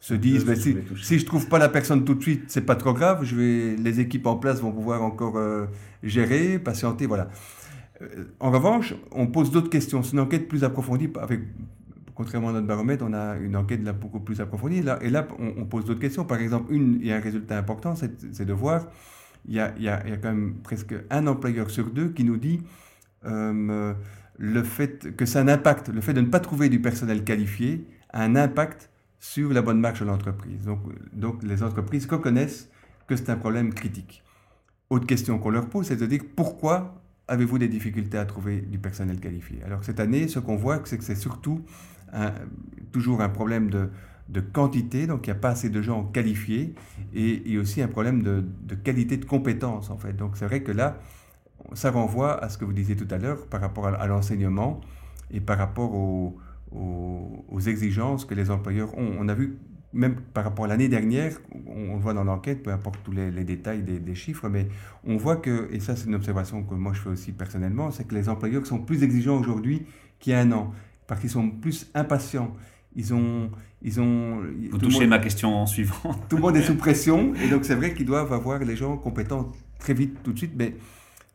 se 0.00 0.14
disent 0.14 0.44
ben, 0.44 0.56
si, 0.56 0.76
si 1.02 1.18
je 1.18 1.26
trouve 1.26 1.48
pas 1.48 1.58
la 1.58 1.68
personne 1.68 2.04
tout 2.04 2.14
de 2.14 2.22
suite, 2.22 2.44
c'est 2.48 2.64
pas 2.64 2.76
trop 2.76 2.92
grave, 2.92 3.24
je 3.24 3.34
vais, 3.34 3.76
les 3.76 4.00
équipes 4.00 4.26
en 4.26 4.36
place 4.36 4.60
vont 4.60 4.72
pouvoir 4.72 5.02
encore 5.02 5.36
euh, 5.36 5.66
gérer, 6.02 6.58
patienter, 6.58 7.06
voilà. 7.06 7.28
Euh, 8.00 8.24
en 8.38 8.50
revanche, 8.50 8.94
on 9.10 9.26
pose 9.26 9.50
d'autres 9.50 9.70
questions. 9.70 10.02
C'est 10.02 10.12
une 10.12 10.20
enquête 10.20 10.48
plus 10.48 10.62
approfondie. 10.62 11.10
Avec, 11.20 11.40
contrairement 12.14 12.50
à 12.50 12.52
notre 12.52 12.66
baromètre, 12.66 13.04
on 13.06 13.12
a 13.12 13.36
une 13.36 13.56
enquête 13.56 13.82
là 13.82 13.92
beaucoup 13.92 14.20
plus 14.20 14.40
approfondie. 14.40 14.82
Là, 14.82 14.98
et 15.02 15.10
là, 15.10 15.26
on, 15.38 15.62
on 15.62 15.64
pose 15.64 15.84
d'autres 15.84 16.00
questions. 16.00 16.24
Par 16.24 16.40
exemple, 16.40 16.72
une, 16.72 16.98
il 17.00 17.06
y 17.06 17.12
a 17.12 17.16
un 17.16 17.20
résultat 17.20 17.58
important, 17.58 17.94
c'est 17.96 18.44
de 18.44 18.52
voir, 18.52 18.86
il 19.48 19.54
y, 19.54 19.60
a, 19.60 19.74
il, 19.76 19.82
y 19.82 19.88
a, 19.88 20.02
il 20.04 20.10
y 20.10 20.12
a 20.12 20.16
quand 20.16 20.28
même 20.28 20.54
presque 20.62 20.94
un 21.10 21.26
employeur 21.26 21.70
sur 21.70 21.90
deux 21.90 22.10
qui 22.10 22.24
nous 22.24 22.36
dit 22.36 22.60
euh, 23.24 23.94
le 24.36 24.62
fait 24.62 25.16
que 25.16 25.26
ça 25.26 25.40
a 25.40 25.42
un 25.42 25.48
impact, 25.48 25.88
le 25.88 26.00
fait 26.00 26.12
de 26.12 26.20
ne 26.20 26.26
pas 26.26 26.40
trouver 26.40 26.68
du 26.68 26.80
personnel 26.80 27.24
qualifié 27.24 27.84
a 28.10 28.22
un 28.22 28.36
impact 28.36 28.90
sur 29.18 29.52
la 29.52 29.62
bonne 29.62 29.80
marche 29.80 30.00
de 30.00 30.06
l'entreprise. 30.06 30.62
Donc, 30.64 30.80
donc, 31.12 31.42
les 31.42 31.62
entreprises 31.62 32.06
reconnaissent 32.06 32.70
que 33.06 33.16
c'est 33.16 33.30
un 33.30 33.36
problème 33.36 33.72
critique. 33.74 34.22
Autre 34.90 35.06
question 35.06 35.38
qu'on 35.38 35.50
leur 35.50 35.68
pose, 35.68 35.86
c'est 35.86 35.96
de 35.96 36.06
dire 36.06 36.22
pourquoi 36.36 37.02
avez-vous 37.26 37.58
des 37.58 37.68
difficultés 37.68 38.16
à 38.16 38.24
trouver 38.24 38.60
du 38.60 38.78
personnel 38.78 39.20
qualifié? 39.20 39.62
Alors 39.62 39.84
cette 39.84 40.00
année, 40.00 40.28
ce 40.28 40.38
qu'on 40.38 40.56
voit, 40.56 40.80
c'est 40.84 40.96
que 40.96 41.04
c'est 41.04 41.14
surtout 41.14 41.62
toujours 42.90 43.20
un 43.20 43.28
problème 43.28 43.68
de, 43.68 43.90
de 44.30 44.40
quantité, 44.40 45.06
donc 45.06 45.26
il 45.26 45.30
n'y 45.30 45.36
a 45.36 45.40
pas 45.40 45.50
assez 45.50 45.68
de 45.68 45.82
gens 45.82 46.04
qualifiés, 46.04 46.74
et, 47.12 47.52
et 47.52 47.58
aussi 47.58 47.82
un 47.82 47.88
problème 47.88 48.22
de, 48.22 48.44
de, 48.62 48.74
qualité 48.74 49.18
de 49.18 49.26
compétences, 49.26 49.90
en 49.90 49.98
fait. 49.98 50.14
Donc 50.14 50.38
c'est 50.38 50.46
vrai 50.46 50.62
que 50.62 50.72
là, 50.72 50.98
ça 51.74 51.90
renvoie 51.90 52.42
à 52.42 52.48
ce 52.48 52.56
que 52.56 52.64
vous 52.64 52.72
disiez 52.72 52.96
tout 52.96 53.08
à 53.10 53.18
l'heure 53.18 53.46
par 53.46 53.60
rapport 53.60 53.88
à, 53.88 53.90
à 53.90 54.06
l'enseignement 54.06 54.80
et 55.30 55.40
par 55.40 55.58
rapport 55.58 55.94
au, 55.94 56.38
aux, 56.72 57.44
aux, 57.48 57.60
exigences 57.60 58.24
que 58.24 58.34
les 58.34 58.50
employeurs 58.50 58.96
ont. 58.96 59.16
On 59.18 59.28
a 59.28 59.34
vu, 59.34 59.58
même 59.92 60.16
par 60.34 60.44
rapport 60.44 60.64
à 60.66 60.68
l'année 60.68 60.88
dernière, 60.88 61.38
on, 61.66 61.92
on, 61.92 61.94
le 61.94 62.00
voit 62.00 62.14
dans 62.14 62.24
l'enquête, 62.24 62.62
peu 62.62 62.70
importe 62.70 62.98
tous 63.04 63.12
les, 63.12 63.30
les 63.30 63.44
détails 63.44 63.82
des, 63.82 63.98
des, 63.98 64.14
chiffres, 64.14 64.48
mais 64.48 64.68
on 65.04 65.16
voit 65.16 65.36
que, 65.36 65.68
et 65.72 65.80
ça 65.80 65.96
c'est 65.96 66.06
une 66.06 66.14
observation 66.14 66.62
que 66.62 66.74
moi 66.74 66.92
je 66.94 67.00
fais 67.00 67.10
aussi 67.10 67.32
personnellement, 67.32 67.90
c'est 67.90 68.06
que 68.06 68.14
les 68.14 68.28
employeurs 68.28 68.66
sont 68.66 68.78
plus 68.78 69.02
exigeants 69.02 69.38
aujourd'hui 69.38 69.86
qu'il 70.18 70.32
y 70.32 70.36
a 70.36 70.40
un 70.40 70.52
an, 70.52 70.72
parce 71.06 71.20
qu'ils 71.20 71.30
sont 71.30 71.50
plus 71.50 71.90
impatients. 71.94 72.54
Ils 72.96 73.14
ont, 73.14 73.50
ils 73.82 74.00
ont. 74.00 74.42
Vous 74.70 74.78
touchez 74.78 75.00
monde, 75.00 75.10
ma 75.10 75.18
question 75.18 75.66
suivante. 75.66 76.24
Tout 76.28 76.36
le 76.36 76.42
monde 76.42 76.56
est 76.56 76.62
sous 76.62 76.74
pression, 76.86 77.34
et 77.34 77.48
donc 77.48 77.64
c'est 77.64 77.74
vrai 77.74 77.94
qu'ils 77.94 78.06
doivent 78.06 78.32
avoir 78.32 78.58
les 78.60 78.76
gens 78.76 78.96
compétents 78.96 79.52
très 79.78 79.94
vite, 79.94 80.22
tout 80.22 80.32
de 80.32 80.38
suite, 80.38 80.54
mais 80.56 80.74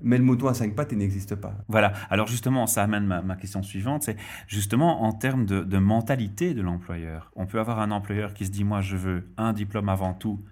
mais 0.01 0.17
le 0.17 0.23
mouton 0.23 0.47
à 0.47 0.53
cinq 0.53 0.75
pattes, 0.75 0.91
il 0.91 0.97
n'existe 0.97 1.36
pas. 1.36 1.53
Voilà. 1.67 1.93
Alors 2.10 2.27
justement, 2.27 2.67
ça 2.67 2.84
amène 2.84 3.06
ma, 3.06 3.21
ma 3.21 3.36
question 3.36 3.63
suivante, 3.63 4.03
c'est 4.03 4.17
justement 4.47 5.03
en 5.03 5.12
termes 5.12 5.45
de, 5.45 5.77
mentalité 5.77 6.53
de 6.53 6.62
l'employeur. 6.62 7.32
On 7.36 7.45
peut 7.45 7.60
avoir 7.60 7.79
un 7.79 7.91
employeur 7.91 8.34
qui 8.34 8.45
se 8.45 8.51
dit, 8.51 8.63
moi, 8.63 8.82
je 8.82 8.95
veux 8.95 9.27
un 9.38 9.53
diplôme 9.53 9.89
avant 9.89 10.13
tout, 10.13 10.43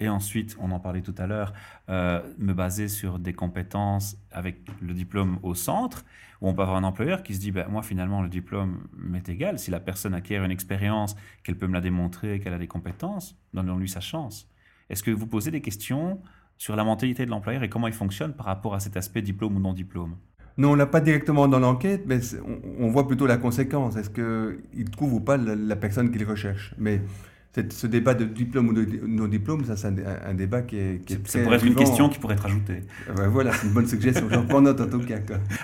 et 0.00 0.08
ensuite, 0.08 0.56
on 0.60 0.70
en 0.72 0.80
parlait 0.80 1.02
tout 1.02 1.14
à 1.18 1.26
l'heure, 1.26 1.52
euh, 1.88 2.20
me 2.38 2.52
baser 2.52 2.88
sur 2.88 3.18
des 3.18 3.32
compétences 3.32 4.16
avec 4.32 4.58
le 4.80 4.92
diplôme 4.92 5.38
au 5.42 5.54
centre, 5.54 6.04
ou 6.40 6.48
on 6.48 6.54
peut 6.54 6.62
avoir 6.62 6.76
un 6.76 6.84
employeur 6.84 7.22
qui 7.22 7.34
se 7.34 7.40
dit, 7.40 7.52
ben, 7.52 7.66
moi 7.68 7.82
finalement 7.82 8.20
le 8.20 8.28
diplôme 8.28 8.88
m'est 8.96 9.28
égal, 9.28 9.58
si 9.58 9.70
la 9.70 9.80
personne 9.80 10.14
acquiert 10.14 10.44
une 10.44 10.50
expérience, 10.50 11.16
qu'elle 11.42 11.56
peut 11.56 11.68
me 11.68 11.74
la 11.74 11.80
démontrer, 11.80 12.40
qu'elle 12.40 12.54
a 12.54 12.58
des 12.58 12.66
compétences, 12.66 13.36
donnons-lui 13.54 13.88
sa 13.88 14.00
chance. 14.00 14.48
Est-ce 14.90 15.02
que 15.02 15.10
vous 15.10 15.26
posez 15.26 15.50
des 15.50 15.62
questions 15.62 16.20
sur 16.64 16.76
la 16.76 16.84
mentalité 16.84 17.26
de 17.26 17.30
l'employeur 17.30 17.62
et 17.62 17.68
comment 17.68 17.88
il 17.88 17.92
fonctionne 17.92 18.32
par 18.32 18.46
rapport 18.46 18.74
à 18.74 18.80
cet 18.80 18.96
aspect 18.96 19.20
diplôme 19.20 19.56
ou 19.56 19.60
non 19.60 19.74
diplôme 19.74 20.16
non, 20.56 20.70
on 20.70 20.74
l'a 20.76 20.86
pas 20.86 21.00
directement 21.00 21.48
dans 21.48 21.58
l'enquête, 21.58 22.04
mais 22.06 22.20
on, 22.78 22.88
voit 22.88 23.08
plutôt 23.08 23.26
la 23.26 23.38
conséquence. 23.38 23.96
Est-ce 23.96 24.08
qu'il 24.08 24.88
trouve 24.88 25.14
ou 25.14 25.20
pas 25.20 25.36
la, 25.36 25.56
la 25.56 25.74
personne 25.74 26.12
qu'il 26.12 26.24
recherche? 26.24 26.76
Mais 26.78 27.00
ce 27.70 27.86
débat 27.86 28.14
de 28.14 28.24
diplôme 28.24 28.68
ou 28.68 28.72
de 28.72 28.86
non-diplôme, 29.06 29.64
ça 29.64 29.76
c'est 29.76 29.86
un, 29.88 30.34
débat 30.34 30.62
qui 30.62 30.76
est, 30.76 31.04
qui 31.04 31.18
Ça 31.24 31.40
pourrait 31.40 31.56
être 31.56 31.66
une 31.66 31.74
question 31.74 32.08
qui 32.08 32.18
pourrait 32.18 32.34
être 32.34 32.46
ajoutée. 32.46 32.82
voilà, 33.28 33.52
c'est 33.52 33.66
une 33.66 33.72
bonne 33.72 33.86
suggestion. 33.86 34.26
J'en 34.28 34.44
prends 34.44 34.60
note 34.60 34.80
en 34.80 34.88
tout 34.88 35.00
cas. 35.00 35.14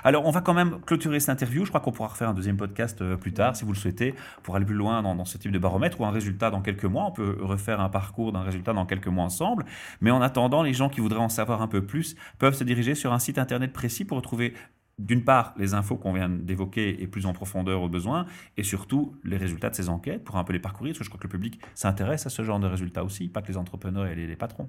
Alors, 0.04 0.26
on 0.26 0.30
va 0.30 0.40
quand 0.40 0.54
même 0.54 0.78
clôturer 0.86 1.18
cette 1.20 1.30
interview. 1.30 1.64
Je 1.64 1.70
crois 1.70 1.80
qu'on 1.80 1.92
pourra 1.92 2.08
refaire 2.08 2.28
un 2.28 2.34
deuxième 2.34 2.56
podcast 2.56 3.02
euh, 3.02 3.16
plus 3.16 3.32
tard, 3.32 3.56
si 3.56 3.64
vous 3.64 3.72
le 3.72 3.78
souhaitez, 3.78 4.14
pour 4.42 4.56
aller 4.56 4.64
plus 4.64 4.74
loin 4.74 5.02
dans, 5.02 5.24
ce 5.24 5.38
type 5.38 5.50
de 5.50 5.58
baromètre 5.58 6.00
ou 6.00 6.04
un 6.04 6.10
résultat 6.10 6.50
dans 6.50 6.60
quelques 6.60 6.84
mois. 6.84 7.06
On 7.06 7.12
peut 7.12 7.36
refaire 7.40 7.80
un 7.80 7.88
parcours 7.88 8.32
d'un 8.32 8.42
résultat 8.42 8.72
dans 8.72 8.86
quelques 8.86 9.08
mois 9.08 9.24
ensemble. 9.24 9.64
Mais 10.00 10.10
en 10.10 10.22
attendant, 10.22 10.62
les 10.62 10.74
gens 10.74 10.88
qui 10.88 11.00
voudraient 11.00 11.18
en 11.18 11.28
savoir 11.28 11.62
un 11.62 11.68
peu 11.68 11.84
plus 11.84 12.14
peuvent 12.38 12.54
se 12.54 12.64
diriger 12.64 12.94
sur 12.94 13.12
un 13.12 13.18
site 13.18 13.38
internet 13.38 13.72
précis 13.72 14.04
pour 14.04 14.16
retrouver 14.16 14.54
d'une 15.00 15.24
part, 15.24 15.54
les 15.56 15.74
infos 15.74 15.96
qu'on 15.96 16.12
vient 16.12 16.28
d'évoquer 16.28 17.02
et 17.02 17.06
plus 17.06 17.26
en 17.26 17.32
profondeur 17.32 17.82
au 17.82 17.88
besoin, 17.88 18.26
et 18.56 18.62
surtout 18.62 19.16
les 19.24 19.36
résultats 19.36 19.70
de 19.70 19.74
ces 19.74 19.88
enquêtes 19.88 20.24
pour 20.24 20.36
un 20.36 20.44
peu 20.44 20.52
les 20.52 20.58
parcourir, 20.58 20.92
parce 20.92 20.98
que 20.98 21.04
je 21.04 21.10
crois 21.10 21.18
que 21.18 21.26
le 21.26 21.30
public 21.30 21.60
s'intéresse 21.74 22.26
à 22.26 22.30
ce 22.30 22.42
genre 22.42 22.60
de 22.60 22.66
résultats 22.66 23.04
aussi, 23.04 23.28
pas 23.28 23.42
que 23.42 23.48
les 23.48 23.56
entrepreneurs 23.56 24.06
et 24.06 24.14
les, 24.14 24.36
patrons. 24.36 24.68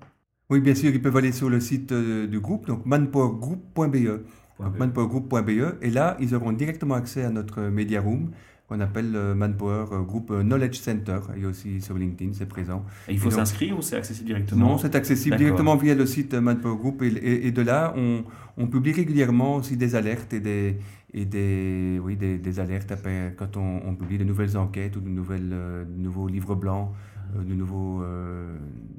Oui, 0.50 0.60
bien 0.60 0.76
sûr, 0.76 0.92
ils 0.92 1.02
peuvent 1.02 1.16
aller 1.18 1.32
sur 1.32 1.50
le 1.50 1.60
site 1.60 1.92
euh, 1.92 2.28
du 2.28 2.40
groupe, 2.40 2.66
donc 2.68 2.86
manpowergroup.be. 2.86 4.26
manpowergroup.be, 4.60 5.78
et 5.82 5.90
là, 5.90 6.18
ils 6.20 6.34
auront 6.34 6.54
directement 6.54 6.96
accès 6.96 7.24
à 7.24 7.30
notre 7.30 7.62
media 7.64 8.02
room 8.02 8.32
qu'on 8.72 8.80
appelle 8.80 9.12
le 9.12 9.36
Manpower 9.36 9.86
euh, 9.92 10.02
Group 10.02 10.32
euh, 10.32 10.44
Knowledge 10.44 10.80
Center. 10.80 11.20
Et 11.38 11.46
aussi 11.46 11.82
sur 11.82 11.98
LinkedIn, 11.98 12.32
c'est 12.34 12.46
présent. 12.48 12.86
Et 13.10 13.14
il 13.14 13.20
faut 13.20 13.30
s'inscrire 13.30 13.78
ou 13.78 13.82
c'est 13.82 13.98
accessible 13.98 14.28
directement 14.28 14.70
Non, 14.70 14.78
c'est 14.78 14.96
accessible 14.96 15.36
directement 15.36 15.76
via 15.76 15.94
le 15.94 16.06
site 16.06 16.34
Manpower 16.34 16.78
Group. 16.78 17.02
Et, 17.04 17.52
de 17.52 17.62
là, 17.62 17.94
on, 17.98 18.24
on, 18.58 18.68
publie 18.68 18.94
régulièrement 18.94 19.58
aussi 19.58 19.76
des 19.76 19.96
alertes 19.96 20.34
et 20.34 20.40
des, 20.40 20.78
et 21.14 21.26
des, 21.26 22.00
oui, 22.02 22.16
des, 22.16 22.38
des 22.38 22.60
alertes 22.62 22.92
après, 22.94 23.36
quand 23.38 23.58
on, 23.58 23.82
on, 23.86 23.96
publie 23.96 24.18
de 24.18 24.24
nouvelles 24.24 24.58
enquêtes 24.58 24.96
ou 24.96 25.02
de, 25.02 25.10
nouvelles, 25.10 25.50
euh, 25.52 25.84
de 25.84 26.02
nouveaux 26.02 26.30
livres 26.30 26.56
blancs 26.56 26.92
euh, 26.92 27.11
de 27.36 27.54
nouveaux, 27.54 28.04
euh, 28.04 28.58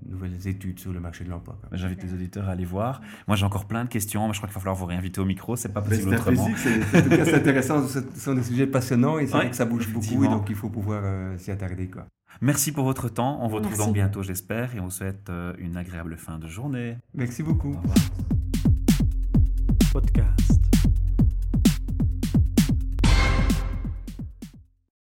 nouvelles 0.08 0.46
études 0.46 0.78
sur 0.78 0.92
le 0.92 1.00
marché 1.00 1.24
de 1.24 1.30
l'emploi. 1.30 1.58
J'invite 1.72 2.02
les 2.02 2.14
auditeurs 2.14 2.48
à 2.48 2.52
aller 2.52 2.64
voir. 2.64 3.00
Moi, 3.28 3.36
j'ai 3.36 3.44
encore 3.44 3.66
plein 3.66 3.84
de 3.84 3.88
questions, 3.88 4.26
mais 4.26 4.32
je 4.32 4.38
crois 4.38 4.48
qu'il 4.48 4.54
va 4.54 4.60
falloir 4.60 4.76
vous 4.76 4.86
réinviter 4.86 5.20
au 5.20 5.24
micro. 5.24 5.56
C'est 5.56 5.72
pas 5.72 5.82
possible 5.82 6.14
autrement. 6.14 6.48
C'est 6.56 7.34
intéressant. 7.34 7.86
Ce 7.86 8.00
sont 8.16 8.34
des 8.34 8.42
sujets 8.42 8.66
passionnants 8.66 9.18
et 9.18 9.26
c'est 9.26 9.36
vrai 9.36 9.50
que 9.50 9.56
ça 9.56 9.64
bouge 9.64 9.92
beaucoup, 9.92 10.24
et 10.24 10.28
donc 10.28 10.48
il 10.48 10.56
faut 10.56 10.68
pouvoir 10.68 11.02
euh, 11.04 11.36
s'y 11.38 11.50
attarder. 11.50 11.88
Quoi. 11.88 12.06
Merci 12.40 12.72
pour 12.72 12.84
votre 12.84 13.08
temps. 13.08 13.38
On 13.42 13.48
vous 13.48 13.56
retrouve 13.56 13.76
donc 13.76 13.94
bientôt, 13.94 14.22
j'espère, 14.22 14.74
et 14.74 14.80
on 14.80 14.84
vous 14.84 14.90
souhaite 14.90 15.30
une 15.58 15.76
agréable 15.76 16.16
fin 16.16 16.38
de 16.38 16.48
journée. 16.48 16.96
Merci 17.14 17.42
beaucoup. 17.42 17.72
Au 17.72 17.80
revoir. 17.80 17.96